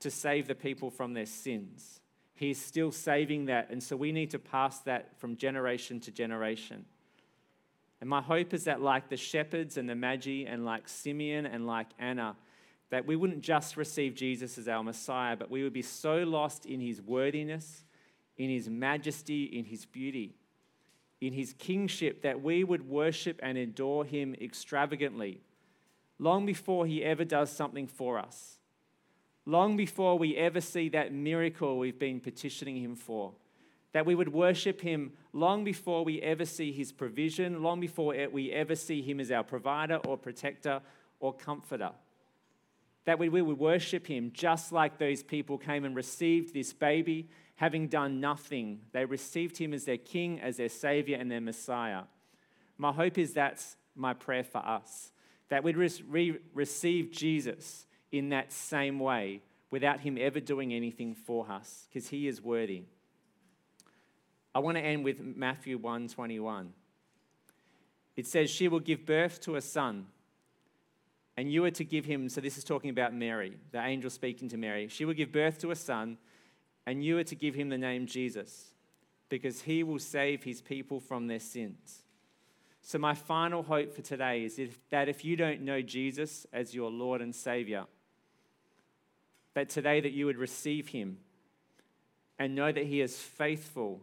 to 0.00 0.10
save 0.10 0.46
the 0.46 0.54
people 0.54 0.90
from 0.90 1.14
their 1.14 1.24
sins. 1.24 2.02
He's 2.34 2.60
still 2.60 2.92
saving 2.92 3.46
that, 3.46 3.70
and 3.70 3.82
so 3.82 3.96
we 3.96 4.12
need 4.12 4.30
to 4.32 4.38
pass 4.38 4.80
that 4.80 5.18
from 5.18 5.38
generation 5.38 6.00
to 6.00 6.10
generation. 6.10 6.84
And 8.02 8.10
my 8.10 8.20
hope 8.20 8.52
is 8.52 8.64
that, 8.64 8.82
like 8.82 9.08
the 9.08 9.16
shepherds 9.16 9.78
and 9.78 9.88
the 9.88 9.94
Magi, 9.94 10.44
and 10.46 10.66
like 10.66 10.86
Simeon 10.86 11.46
and 11.46 11.66
like 11.66 11.88
Anna, 11.98 12.36
that 12.90 13.06
we 13.06 13.16
wouldn't 13.16 13.42
just 13.42 13.76
receive 13.76 14.14
Jesus 14.14 14.58
as 14.58 14.68
our 14.68 14.82
Messiah, 14.82 15.36
but 15.36 15.50
we 15.50 15.62
would 15.62 15.72
be 15.72 15.82
so 15.82 16.18
lost 16.18 16.66
in 16.66 16.80
his 16.80 17.02
worthiness, 17.02 17.84
in 18.36 18.50
his 18.50 18.68
majesty, 18.68 19.44
in 19.44 19.64
his 19.64 19.84
beauty, 19.84 20.36
in 21.20 21.32
his 21.32 21.52
kingship, 21.54 22.22
that 22.22 22.42
we 22.42 22.62
would 22.62 22.88
worship 22.88 23.40
and 23.42 23.58
adore 23.58 24.04
him 24.04 24.34
extravagantly 24.40 25.40
long 26.18 26.46
before 26.46 26.86
he 26.86 27.04
ever 27.04 27.24
does 27.24 27.50
something 27.50 27.86
for 27.86 28.18
us, 28.18 28.58
long 29.44 29.76
before 29.76 30.18
we 30.18 30.36
ever 30.36 30.60
see 30.60 30.88
that 30.88 31.12
miracle 31.12 31.78
we've 31.78 31.98
been 31.98 32.20
petitioning 32.20 32.76
him 32.76 32.94
for. 32.94 33.32
That 33.92 34.06
we 34.06 34.14
would 34.14 34.32
worship 34.32 34.82
him 34.82 35.12
long 35.32 35.64
before 35.64 36.04
we 36.04 36.20
ever 36.20 36.44
see 36.44 36.70
his 36.70 36.92
provision, 36.92 37.62
long 37.62 37.80
before 37.80 38.14
we 38.30 38.52
ever 38.52 38.74
see 38.74 39.00
him 39.00 39.20
as 39.20 39.30
our 39.30 39.44
provider 39.44 39.96
or 40.06 40.18
protector 40.18 40.82
or 41.18 41.32
comforter. 41.32 41.92
That 43.06 43.18
we, 43.18 43.28
would 43.28 43.58
worship 43.58 44.06
him 44.06 44.30
just 44.34 44.72
like 44.72 44.98
those 44.98 45.22
people 45.22 45.58
came 45.58 45.84
and 45.84 45.96
received 45.96 46.52
this 46.52 46.72
baby, 46.72 47.28
having 47.56 47.88
done 47.88 48.20
nothing. 48.20 48.80
They 48.92 49.04
received 49.04 49.56
him 49.56 49.72
as 49.72 49.84
their 49.84 49.96
king, 49.96 50.40
as 50.40 50.58
their 50.58 50.68
savior, 50.68 51.16
and 51.16 51.30
their 51.30 51.40
Messiah. 51.40 52.02
My 52.78 52.92
hope 52.92 53.16
is 53.16 53.32
that's 53.32 53.76
my 53.94 54.12
prayer 54.12 54.44
for 54.44 54.58
us 54.58 55.12
that 55.48 55.62
we'd 55.62 55.76
re- 55.76 56.38
receive 56.54 57.10
Jesus 57.10 57.86
in 58.10 58.30
that 58.30 58.52
same 58.52 58.98
way 58.98 59.42
without 59.70 60.00
him 60.00 60.16
ever 60.20 60.40
doing 60.40 60.72
anything 60.72 61.14
for 61.14 61.50
us 61.50 61.86
because 61.88 62.08
he 62.08 62.26
is 62.26 62.40
worthy. 62.40 62.82
I 64.54 64.58
want 64.58 64.76
to 64.76 64.82
end 64.82 65.04
with 65.04 65.20
Matthew 65.20 65.78
1:21. 65.78 66.72
It 68.16 68.26
says 68.26 68.50
she 68.50 68.68
will 68.68 68.80
give 68.80 69.04
birth 69.04 69.40
to 69.42 69.56
a 69.56 69.60
son 69.60 70.06
and 71.36 71.52
you 71.52 71.64
are 71.64 71.70
to 71.70 71.84
give 71.84 72.04
him 72.04 72.28
so 72.28 72.40
this 72.40 72.56
is 72.56 72.64
talking 72.64 72.90
about 72.90 73.14
Mary, 73.14 73.56
the 73.72 73.84
angel 73.84 74.10
speaking 74.10 74.48
to 74.48 74.56
Mary. 74.56 74.88
She 74.88 75.04
will 75.04 75.14
give 75.14 75.32
birth 75.32 75.58
to 75.58 75.70
a 75.70 75.76
son 75.76 76.18
and 76.86 77.04
you 77.04 77.18
are 77.18 77.24
to 77.24 77.34
give 77.34 77.54
him 77.54 77.68
the 77.68 77.78
name 77.78 78.06
Jesus 78.06 78.72
because 79.28 79.62
he 79.62 79.82
will 79.82 79.98
save 79.98 80.44
his 80.44 80.60
people 80.62 81.00
from 81.00 81.26
their 81.26 81.40
sins. 81.40 82.02
So, 82.80 82.98
my 82.98 83.14
final 83.14 83.64
hope 83.64 83.92
for 83.92 84.02
today 84.02 84.44
is 84.44 84.60
if, 84.60 84.78
that 84.90 85.08
if 85.08 85.24
you 85.24 85.36
don't 85.36 85.62
know 85.62 85.82
Jesus 85.82 86.46
as 86.52 86.72
your 86.72 86.88
Lord 86.88 87.20
and 87.20 87.34
Savior, 87.34 87.86
that 89.54 89.68
today 89.68 90.00
that 90.00 90.12
you 90.12 90.26
would 90.26 90.36
receive 90.36 90.88
him 90.88 91.18
and 92.38 92.54
know 92.54 92.70
that 92.70 92.86
he 92.86 93.00
is 93.00 93.16
faithful 93.18 94.02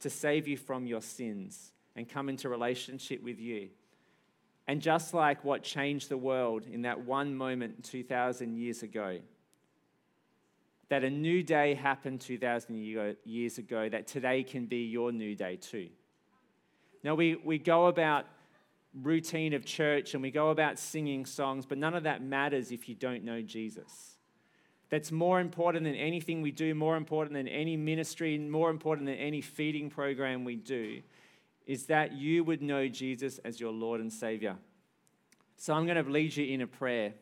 to 0.00 0.10
save 0.10 0.48
you 0.48 0.56
from 0.56 0.86
your 0.86 1.02
sins 1.02 1.70
and 1.94 2.08
come 2.08 2.28
into 2.28 2.48
relationship 2.48 3.22
with 3.22 3.38
you. 3.38 3.68
And 4.68 4.80
just 4.80 5.14
like 5.14 5.44
what 5.44 5.62
changed 5.62 6.08
the 6.08 6.16
world 6.16 6.66
in 6.70 6.82
that 6.82 7.04
one 7.04 7.34
moment 7.34 7.84
2,000 7.84 8.56
years 8.56 8.82
ago, 8.82 9.18
that 10.88 11.04
a 11.04 11.10
new 11.10 11.42
day 11.42 11.74
happened 11.74 12.20
2,000 12.20 13.16
years 13.24 13.58
ago, 13.58 13.88
that 13.88 14.06
today 14.06 14.42
can 14.42 14.66
be 14.66 14.84
your 14.84 15.12
new 15.12 15.34
day 15.34 15.56
too. 15.56 15.88
Now, 17.02 17.14
we, 17.14 17.36
we 17.36 17.58
go 17.58 17.86
about 17.86 18.26
routine 19.02 19.52
of 19.52 19.64
church 19.64 20.14
and 20.14 20.22
we 20.22 20.30
go 20.30 20.50
about 20.50 20.78
singing 20.78 21.26
songs, 21.26 21.66
but 21.66 21.78
none 21.78 21.94
of 21.94 22.04
that 22.04 22.22
matters 22.22 22.72
if 22.72 22.88
you 22.88 22.94
don't 22.94 23.24
know 23.24 23.42
Jesus. 23.42 24.16
That's 24.88 25.10
more 25.10 25.40
important 25.40 25.84
than 25.84 25.96
anything 25.96 26.42
we 26.42 26.52
do, 26.52 26.74
more 26.74 26.96
important 26.96 27.34
than 27.34 27.48
any 27.48 27.76
ministry, 27.76 28.38
more 28.38 28.70
important 28.70 29.06
than 29.06 29.16
any 29.16 29.40
feeding 29.40 29.90
program 29.90 30.44
we 30.44 30.56
do, 30.56 31.02
is 31.66 31.86
that 31.86 32.12
you 32.12 32.44
would 32.44 32.62
know 32.62 32.88
Jesus 32.88 33.38
as 33.38 33.60
your 33.60 33.72
Lord 33.72 34.00
and 34.00 34.12
Savior. 34.12 34.56
So 35.56 35.74
I'm 35.74 35.86
going 35.86 36.02
to 36.02 36.10
lead 36.10 36.36
you 36.36 36.46
in 36.46 36.60
a 36.60 36.66
prayer. 36.66 37.14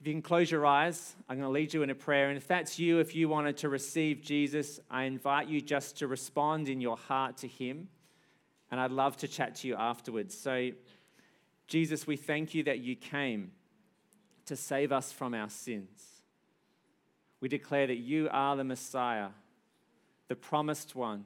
If 0.00 0.06
you 0.06 0.12
can 0.12 0.22
close 0.22 0.50
your 0.50 0.64
eyes, 0.66 1.16
I'm 1.28 1.38
going 1.38 1.48
to 1.48 1.52
lead 1.52 1.74
you 1.74 1.82
in 1.82 1.90
a 1.90 1.94
prayer. 1.94 2.28
And 2.28 2.36
if 2.36 2.46
that's 2.46 2.78
you, 2.78 3.00
if 3.00 3.14
you 3.14 3.28
wanted 3.28 3.56
to 3.58 3.68
receive 3.68 4.20
Jesus, 4.20 4.78
I 4.90 5.04
invite 5.04 5.48
you 5.48 5.60
just 5.60 5.98
to 5.98 6.06
respond 6.06 6.68
in 6.68 6.80
your 6.80 6.96
heart 6.96 7.38
to 7.38 7.48
Him. 7.48 7.88
And 8.70 8.80
I'd 8.80 8.92
love 8.92 9.16
to 9.18 9.28
chat 9.28 9.56
to 9.56 9.68
you 9.68 9.74
afterwards. 9.74 10.36
So, 10.36 10.70
Jesus, 11.66 12.06
we 12.06 12.16
thank 12.16 12.54
you 12.54 12.62
that 12.64 12.78
you 12.78 12.94
came 12.94 13.52
to 14.44 14.54
save 14.54 14.92
us 14.92 15.10
from 15.10 15.34
our 15.34 15.48
sins. 15.48 16.22
We 17.40 17.48
declare 17.48 17.86
that 17.86 17.96
you 17.96 18.28
are 18.30 18.54
the 18.56 18.64
Messiah, 18.64 19.28
the 20.28 20.36
promised 20.36 20.94
one. 20.94 21.24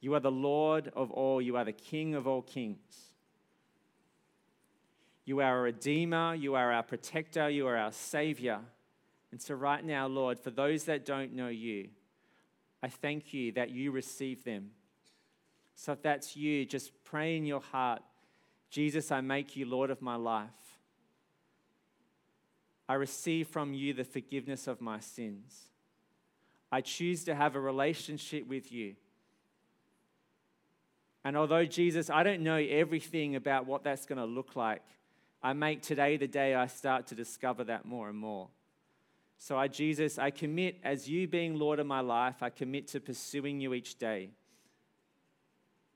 You 0.00 0.14
are 0.14 0.20
the 0.20 0.30
Lord 0.30 0.92
of 0.94 1.10
all, 1.10 1.42
you 1.42 1.56
are 1.56 1.64
the 1.64 1.72
King 1.72 2.14
of 2.14 2.26
all 2.26 2.42
kings. 2.42 3.12
You 5.24 5.40
are 5.40 5.58
a 5.58 5.62
redeemer, 5.62 6.34
you 6.34 6.54
are 6.54 6.72
our 6.72 6.82
protector, 6.82 7.50
you 7.50 7.66
are 7.66 7.76
our 7.76 7.92
savior. 7.92 8.60
And 9.30 9.42
so, 9.42 9.54
right 9.54 9.84
now, 9.84 10.06
Lord, 10.06 10.38
for 10.38 10.50
those 10.50 10.84
that 10.84 11.04
don't 11.04 11.34
know 11.34 11.48
you, 11.48 11.88
I 12.82 12.88
thank 12.88 13.34
you 13.34 13.52
that 13.52 13.70
you 13.70 13.90
receive 13.90 14.44
them. 14.44 14.70
So, 15.74 15.92
if 15.92 16.02
that's 16.02 16.34
you, 16.34 16.64
just 16.64 16.92
pray 17.04 17.36
in 17.36 17.44
your 17.44 17.60
heart 17.60 18.02
Jesus, 18.70 19.10
I 19.10 19.20
make 19.20 19.56
you 19.56 19.66
Lord 19.66 19.90
of 19.90 20.02
my 20.02 20.16
life. 20.16 20.48
I 22.88 22.94
receive 22.94 23.48
from 23.48 23.74
you 23.74 23.92
the 23.94 24.04
forgiveness 24.04 24.66
of 24.66 24.80
my 24.80 25.00
sins. 25.00 25.68
I 26.70 26.80
choose 26.80 27.24
to 27.24 27.34
have 27.34 27.54
a 27.54 27.60
relationship 27.60 28.46
with 28.46 28.70
you. 28.72 28.94
And 31.28 31.36
although, 31.36 31.66
Jesus, 31.66 32.08
I 32.08 32.22
don't 32.22 32.40
know 32.40 32.56
everything 32.56 33.36
about 33.36 33.66
what 33.66 33.84
that's 33.84 34.06
going 34.06 34.16
to 34.16 34.24
look 34.24 34.56
like, 34.56 34.80
I 35.42 35.52
make 35.52 35.82
today 35.82 36.16
the 36.16 36.26
day 36.26 36.54
I 36.54 36.68
start 36.68 37.08
to 37.08 37.14
discover 37.14 37.64
that 37.64 37.84
more 37.84 38.08
and 38.08 38.16
more. 38.16 38.48
So, 39.36 39.58
I, 39.58 39.68
Jesus, 39.68 40.18
I 40.18 40.30
commit 40.30 40.78
as 40.82 41.06
you 41.06 41.28
being 41.28 41.58
Lord 41.58 41.80
of 41.80 41.86
my 41.86 42.00
life, 42.00 42.36
I 42.40 42.48
commit 42.48 42.88
to 42.88 43.00
pursuing 43.00 43.60
you 43.60 43.74
each 43.74 43.98
day, 43.98 44.30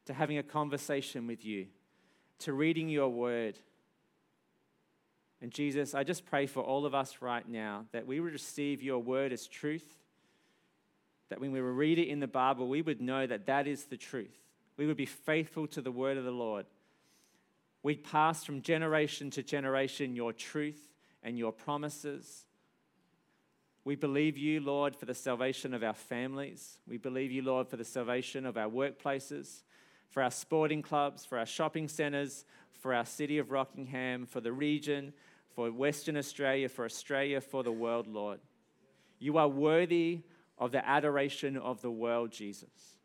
to 0.04 0.12
having 0.12 0.36
a 0.36 0.42
conversation 0.42 1.26
with 1.26 1.46
you, 1.46 1.68
to 2.40 2.52
reading 2.52 2.90
your 2.90 3.08
word. 3.08 3.58
And 5.40 5.50
Jesus, 5.50 5.94
I 5.94 6.04
just 6.04 6.26
pray 6.26 6.44
for 6.44 6.62
all 6.62 6.84
of 6.84 6.94
us 6.94 7.22
right 7.22 7.48
now 7.48 7.86
that 7.92 8.06
we 8.06 8.20
would 8.20 8.34
receive 8.34 8.82
your 8.82 8.98
word 8.98 9.32
as 9.32 9.46
truth, 9.46 9.96
that 11.30 11.40
when 11.40 11.52
we 11.52 11.60
read 11.60 11.98
it 11.98 12.08
in 12.08 12.20
the 12.20 12.28
Bible, 12.28 12.68
we 12.68 12.82
would 12.82 13.00
know 13.00 13.26
that 13.26 13.46
that 13.46 13.66
is 13.66 13.84
the 13.84 13.96
truth. 13.96 14.41
We 14.76 14.86
would 14.86 14.96
be 14.96 15.06
faithful 15.06 15.66
to 15.68 15.80
the 15.80 15.92
word 15.92 16.16
of 16.16 16.24
the 16.24 16.30
Lord 16.30 16.66
we 17.82 17.96
pass 17.96 18.44
from 18.44 18.62
generation 18.62 19.30
to 19.30 19.42
generation 19.42 20.14
your 20.14 20.32
truth 20.32 20.88
and 21.22 21.36
your 21.36 21.52
promises. 21.52 22.46
We 23.84 23.96
believe 23.96 24.38
you, 24.38 24.60
Lord, 24.60 24.94
for 24.94 25.06
the 25.06 25.14
salvation 25.14 25.74
of 25.74 25.82
our 25.82 25.94
families. 25.94 26.78
We 26.86 26.98
believe 26.98 27.32
you, 27.32 27.42
Lord, 27.42 27.68
for 27.68 27.76
the 27.76 27.84
salvation 27.84 28.46
of 28.46 28.56
our 28.56 28.68
workplaces, 28.68 29.62
for 30.08 30.22
our 30.22 30.30
sporting 30.30 30.82
clubs, 30.82 31.24
for 31.24 31.38
our 31.38 31.46
shopping 31.46 31.88
centres, 31.88 32.44
for 32.70 32.94
our 32.94 33.04
city 33.04 33.38
of 33.38 33.50
Rockingham, 33.50 34.26
for 34.26 34.40
the 34.40 34.52
region, 34.52 35.12
for 35.54 35.70
Western 35.72 36.16
Australia, 36.16 36.68
for 36.68 36.84
Australia, 36.84 37.40
for 37.40 37.64
the 37.64 37.72
world, 37.72 38.06
Lord. 38.06 38.38
You 39.18 39.38
are 39.38 39.48
worthy 39.48 40.22
of 40.58 40.70
the 40.70 40.86
adoration 40.88 41.56
of 41.56 41.82
the 41.82 41.90
world, 41.90 42.30
Jesus. 42.30 42.98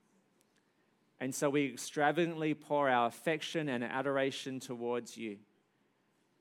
And 1.20 1.34
so 1.34 1.50
we 1.50 1.66
extravagantly 1.66 2.54
pour 2.54 2.90
our 2.90 3.08
affection 3.08 3.70
and 3.70 3.84
adoration 3.84 4.60
towards 4.60 5.18
you 5.18 5.38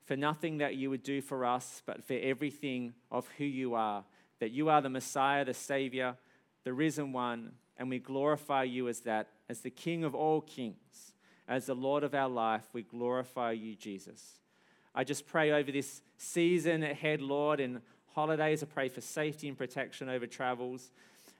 for 0.05 0.15
nothing 0.15 0.59
that 0.59 0.75
you 0.75 0.89
would 0.89 1.03
do 1.03 1.21
for 1.21 1.43
us, 1.43 1.81
but 1.85 2.03
for 2.05 2.13
everything 2.13 2.93
of 3.11 3.27
who 3.37 3.43
you 3.43 3.75
are. 3.75 4.05
That 4.39 4.51
you 4.51 4.69
are 4.69 4.81
the 4.81 4.89
Messiah, 4.89 5.43
the 5.43 5.53
Savior, 5.53 6.15
the 6.63 6.73
risen 6.73 7.11
one, 7.11 7.51
and 7.77 7.89
we 7.89 7.99
glorify 7.99 8.63
you 8.63 8.87
as 8.87 9.01
that, 9.01 9.27
as 9.49 9.61
the 9.61 9.69
King 9.69 10.03
of 10.03 10.15
all 10.15 10.41
kings, 10.41 11.11
as 11.47 11.65
the 11.65 11.75
Lord 11.75 12.03
of 12.03 12.15
our 12.15 12.29
life. 12.29 12.63
We 12.71 12.83
glorify 12.83 13.51
you, 13.51 13.75
Jesus. 13.75 14.39
I 14.95 15.03
just 15.03 15.27
pray 15.27 15.51
over 15.51 15.71
this 15.71 16.01
season 16.17 16.83
ahead, 16.83 17.21
Lord, 17.21 17.59
in 17.59 17.81
holidays. 18.13 18.63
I 18.63 18.67
pray 18.67 18.89
for 18.89 19.01
safety 19.01 19.47
and 19.47 19.57
protection 19.57 20.07
over 20.07 20.25
travels. 20.25 20.91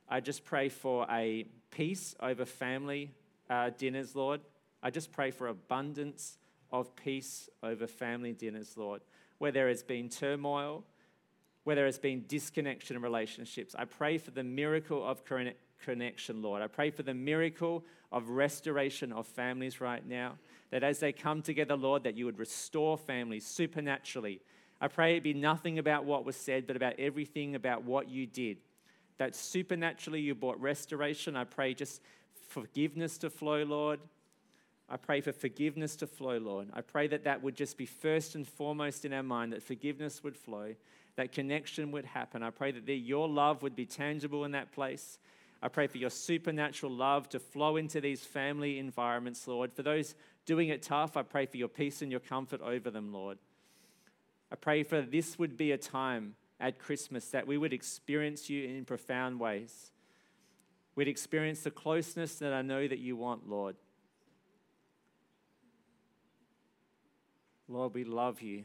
I 0.09 0.19
just 0.19 0.43
pray 0.43 0.69
for 0.69 1.05
a 1.09 1.45
peace 1.71 2.15
over 2.19 2.45
family 2.45 3.11
uh, 3.49 3.71
dinners, 3.77 4.15
Lord. 4.15 4.41
I 4.83 4.89
just 4.89 5.11
pray 5.11 5.31
for 5.31 5.47
abundance 5.47 6.37
of 6.71 6.95
peace 6.95 7.49
over 7.63 7.87
family 7.87 8.33
dinners, 8.33 8.77
Lord. 8.77 9.01
Where 9.37 9.51
there 9.51 9.67
has 9.67 9.83
been 9.83 10.09
turmoil, 10.09 10.83
where 11.63 11.75
there 11.75 11.85
has 11.85 11.99
been 11.99 12.25
disconnection 12.27 12.95
in 12.95 13.01
relationships, 13.01 13.75
I 13.77 13.85
pray 13.85 14.17
for 14.17 14.31
the 14.31 14.43
miracle 14.43 15.05
of 15.05 15.21
connection, 15.83 16.41
Lord. 16.41 16.61
I 16.61 16.67
pray 16.67 16.91
for 16.91 17.03
the 17.03 17.13
miracle 17.13 17.83
of 18.11 18.29
restoration 18.29 19.11
of 19.11 19.27
families 19.27 19.81
right 19.81 20.05
now. 20.07 20.37
That 20.71 20.83
as 20.83 20.99
they 20.99 21.11
come 21.11 21.41
together, 21.41 21.75
Lord, 21.75 22.03
that 22.03 22.17
you 22.17 22.25
would 22.25 22.39
restore 22.39 22.97
families 22.97 23.45
supernaturally. 23.45 24.41
I 24.79 24.87
pray 24.87 25.15
it 25.15 25.23
be 25.23 25.33
nothing 25.33 25.79
about 25.79 26.05
what 26.05 26.25
was 26.25 26.35
said, 26.35 26.67
but 26.67 26.75
about 26.75 26.93
everything 26.99 27.55
about 27.55 27.83
what 27.83 28.09
you 28.09 28.27
did. 28.27 28.57
That 29.17 29.35
supernaturally 29.35 30.21
you 30.21 30.35
brought 30.35 30.59
restoration. 30.61 31.35
I 31.35 31.45
pray 31.45 31.73
just 31.73 32.01
forgiveness 32.47 33.17
to 33.19 33.29
flow, 33.29 33.63
Lord. 33.63 33.99
I 34.89 34.97
pray 34.97 35.19
for 35.21 35.33
forgiveness 35.33 35.95
to 35.97 36.07
flow, 36.07 36.37
Lord. 36.37 36.69
I 36.73 36.81
pray 36.81 37.07
that 37.07 37.25
that 37.25 37.43
would 37.43 37.55
just 37.55 37.77
be 37.77 37.85
first 37.85 38.35
and 38.35 38.47
foremost 38.47 39.03
in 39.03 39.11
our 39.13 39.23
mind, 39.23 39.51
that 39.53 39.61
forgiveness 39.61 40.23
would 40.23 40.37
flow, 40.37 40.75
that 41.17 41.33
connection 41.33 41.91
would 41.91 42.05
happen. 42.05 42.41
I 42.41 42.51
pray 42.51 42.71
that 42.71 42.89
your 42.89 43.27
love 43.27 43.63
would 43.63 43.75
be 43.75 43.85
tangible 43.85 44.45
in 44.45 44.51
that 44.51 44.71
place. 44.71 45.19
I 45.61 45.67
pray 45.67 45.87
for 45.87 45.97
your 45.97 46.11
supernatural 46.11 46.91
love 46.91 47.27
to 47.29 47.39
flow 47.39 47.77
into 47.77 47.99
these 47.99 48.21
family 48.21 48.79
environments, 48.79 49.47
Lord. 49.47 49.73
For 49.73 49.83
those 49.83 50.15
doing 50.45 50.69
it 50.69 50.83
tough, 50.83 51.17
I 51.17 51.23
pray 51.23 51.47
for 51.47 51.57
your 51.57 51.67
peace 51.67 52.01
and 52.01 52.11
your 52.11 52.21
comfort 52.21 52.61
over 52.61 52.89
them, 52.91 53.11
Lord. 53.11 53.39
I 54.51 54.55
pray 54.55 54.83
for 54.83 55.01
this 55.01 55.37
would 55.37 55.57
be 55.57 55.71
a 55.71 55.77
time 55.77 56.35
at 56.59 56.79
Christmas 56.79 57.29
that 57.29 57.45
we 57.45 57.57
would 57.57 57.73
experience 57.73 58.49
you 58.49 58.67
in 58.67 58.85
profound 58.85 59.39
ways. 59.39 59.91
We'd 60.97 61.07
experience 61.07 61.61
the 61.61 61.69
closeness 61.69 62.39
that 62.39 62.53
I 62.53 62.63
know 62.63 62.87
that 62.87 62.97
you 62.97 63.15
want, 63.15 63.47
Lord. 63.47 63.75
Lord, 67.67 67.93
we 67.93 68.03
love 68.03 68.41
you. 68.41 68.63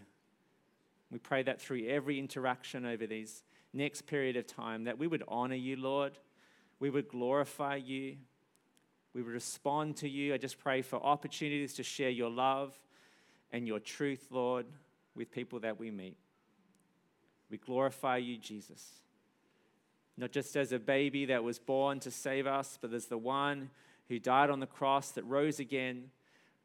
We 1.10 1.18
pray 1.18 1.42
that 1.42 1.60
through 1.60 1.86
every 1.86 2.18
interaction 2.18 2.86
over 2.86 3.06
these 3.06 3.42
next 3.74 4.06
period 4.06 4.38
of 4.38 4.46
time, 4.46 4.84
that 4.84 4.96
we 4.96 5.06
would 5.06 5.22
honor 5.28 5.56
you, 5.56 5.76
Lord. 5.76 6.18
We 6.80 6.88
would 6.88 7.06
glorify 7.06 7.76
you. 7.76 8.16
We 9.12 9.20
would 9.20 9.34
respond 9.34 9.98
to 9.98 10.08
you. 10.08 10.32
I 10.32 10.38
just 10.38 10.58
pray 10.58 10.80
for 10.80 10.96
opportunities 11.04 11.74
to 11.74 11.82
share 11.82 12.08
your 12.08 12.30
love 12.30 12.72
and 13.52 13.66
your 13.66 13.78
truth, 13.78 14.28
Lord, 14.30 14.64
with 15.14 15.30
people 15.30 15.60
that 15.60 15.78
we 15.78 15.90
meet. 15.90 16.16
We 17.50 17.58
glorify 17.58 18.16
you, 18.16 18.38
Jesus. 18.38 19.01
Not 20.16 20.30
just 20.30 20.56
as 20.56 20.72
a 20.72 20.78
baby 20.78 21.24
that 21.26 21.42
was 21.42 21.58
born 21.58 22.00
to 22.00 22.10
save 22.10 22.46
us, 22.46 22.78
but 22.80 22.92
as 22.92 23.06
the 23.06 23.18
one 23.18 23.70
who 24.08 24.18
died 24.18 24.50
on 24.50 24.60
the 24.60 24.66
cross, 24.66 25.10
that 25.12 25.24
rose 25.24 25.58
again, 25.58 26.10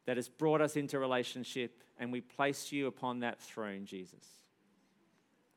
that 0.06 0.16
has 0.16 0.28
brought 0.28 0.60
us 0.60 0.76
into 0.76 0.98
relationship, 0.98 1.82
and 1.98 2.12
we 2.12 2.20
place 2.20 2.72
you 2.72 2.86
upon 2.86 3.20
that 3.20 3.40
throne, 3.40 3.84
Jesus. 3.84 4.24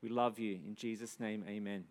We 0.02 0.08
love 0.08 0.38
you. 0.38 0.58
In 0.66 0.74
Jesus' 0.74 1.20
name, 1.20 1.44
amen. 1.48 1.84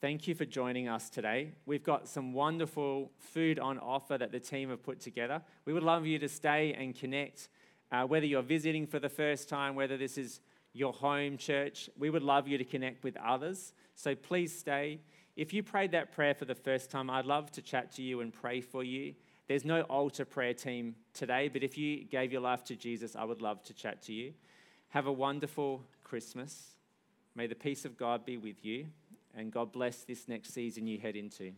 Thank 0.00 0.28
you 0.28 0.34
for 0.34 0.44
joining 0.44 0.88
us 0.88 1.10
today. 1.10 1.52
We've 1.66 1.82
got 1.82 2.06
some 2.06 2.32
wonderful 2.32 3.10
food 3.18 3.58
on 3.58 3.78
offer 3.78 4.16
that 4.16 4.30
the 4.30 4.38
team 4.38 4.70
have 4.70 4.82
put 4.82 5.00
together. 5.00 5.42
We 5.64 5.72
would 5.72 5.82
love 5.82 6.06
you 6.06 6.18
to 6.20 6.28
stay 6.28 6.72
and 6.72 6.94
connect, 6.94 7.48
uh, 7.90 8.04
whether 8.04 8.24
you're 8.24 8.42
visiting 8.42 8.86
for 8.86 9.00
the 9.00 9.08
first 9.08 9.48
time, 9.48 9.74
whether 9.74 9.96
this 9.96 10.16
is 10.16 10.40
your 10.72 10.92
home 10.92 11.36
church. 11.36 11.90
We 11.98 12.10
would 12.10 12.22
love 12.22 12.48
you 12.48 12.58
to 12.58 12.64
connect 12.64 13.04
with 13.04 13.16
others. 13.16 13.72
So 13.94 14.14
please 14.14 14.56
stay. 14.56 15.00
If 15.36 15.52
you 15.52 15.62
prayed 15.62 15.92
that 15.92 16.12
prayer 16.12 16.34
for 16.34 16.44
the 16.44 16.54
first 16.54 16.90
time, 16.90 17.10
I'd 17.10 17.26
love 17.26 17.50
to 17.52 17.62
chat 17.62 17.92
to 17.92 18.02
you 18.02 18.20
and 18.20 18.32
pray 18.32 18.60
for 18.60 18.82
you. 18.82 19.14
There's 19.46 19.64
no 19.64 19.82
altar 19.82 20.24
prayer 20.24 20.52
team 20.52 20.94
today, 21.14 21.48
but 21.48 21.62
if 21.62 21.78
you 21.78 22.04
gave 22.04 22.32
your 22.32 22.42
life 22.42 22.64
to 22.64 22.76
Jesus, 22.76 23.16
I 23.16 23.24
would 23.24 23.40
love 23.40 23.62
to 23.64 23.72
chat 23.72 24.02
to 24.02 24.12
you. 24.12 24.34
Have 24.90 25.06
a 25.06 25.12
wonderful 25.12 25.84
Christmas. 26.04 26.74
May 27.34 27.46
the 27.46 27.54
peace 27.54 27.84
of 27.84 27.96
God 27.96 28.26
be 28.26 28.36
with 28.36 28.64
you 28.64 28.86
and 29.34 29.52
God 29.52 29.72
bless 29.72 29.98
this 30.02 30.28
next 30.28 30.52
season 30.52 30.86
you 30.86 30.98
head 30.98 31.16
into. 31.16 31.52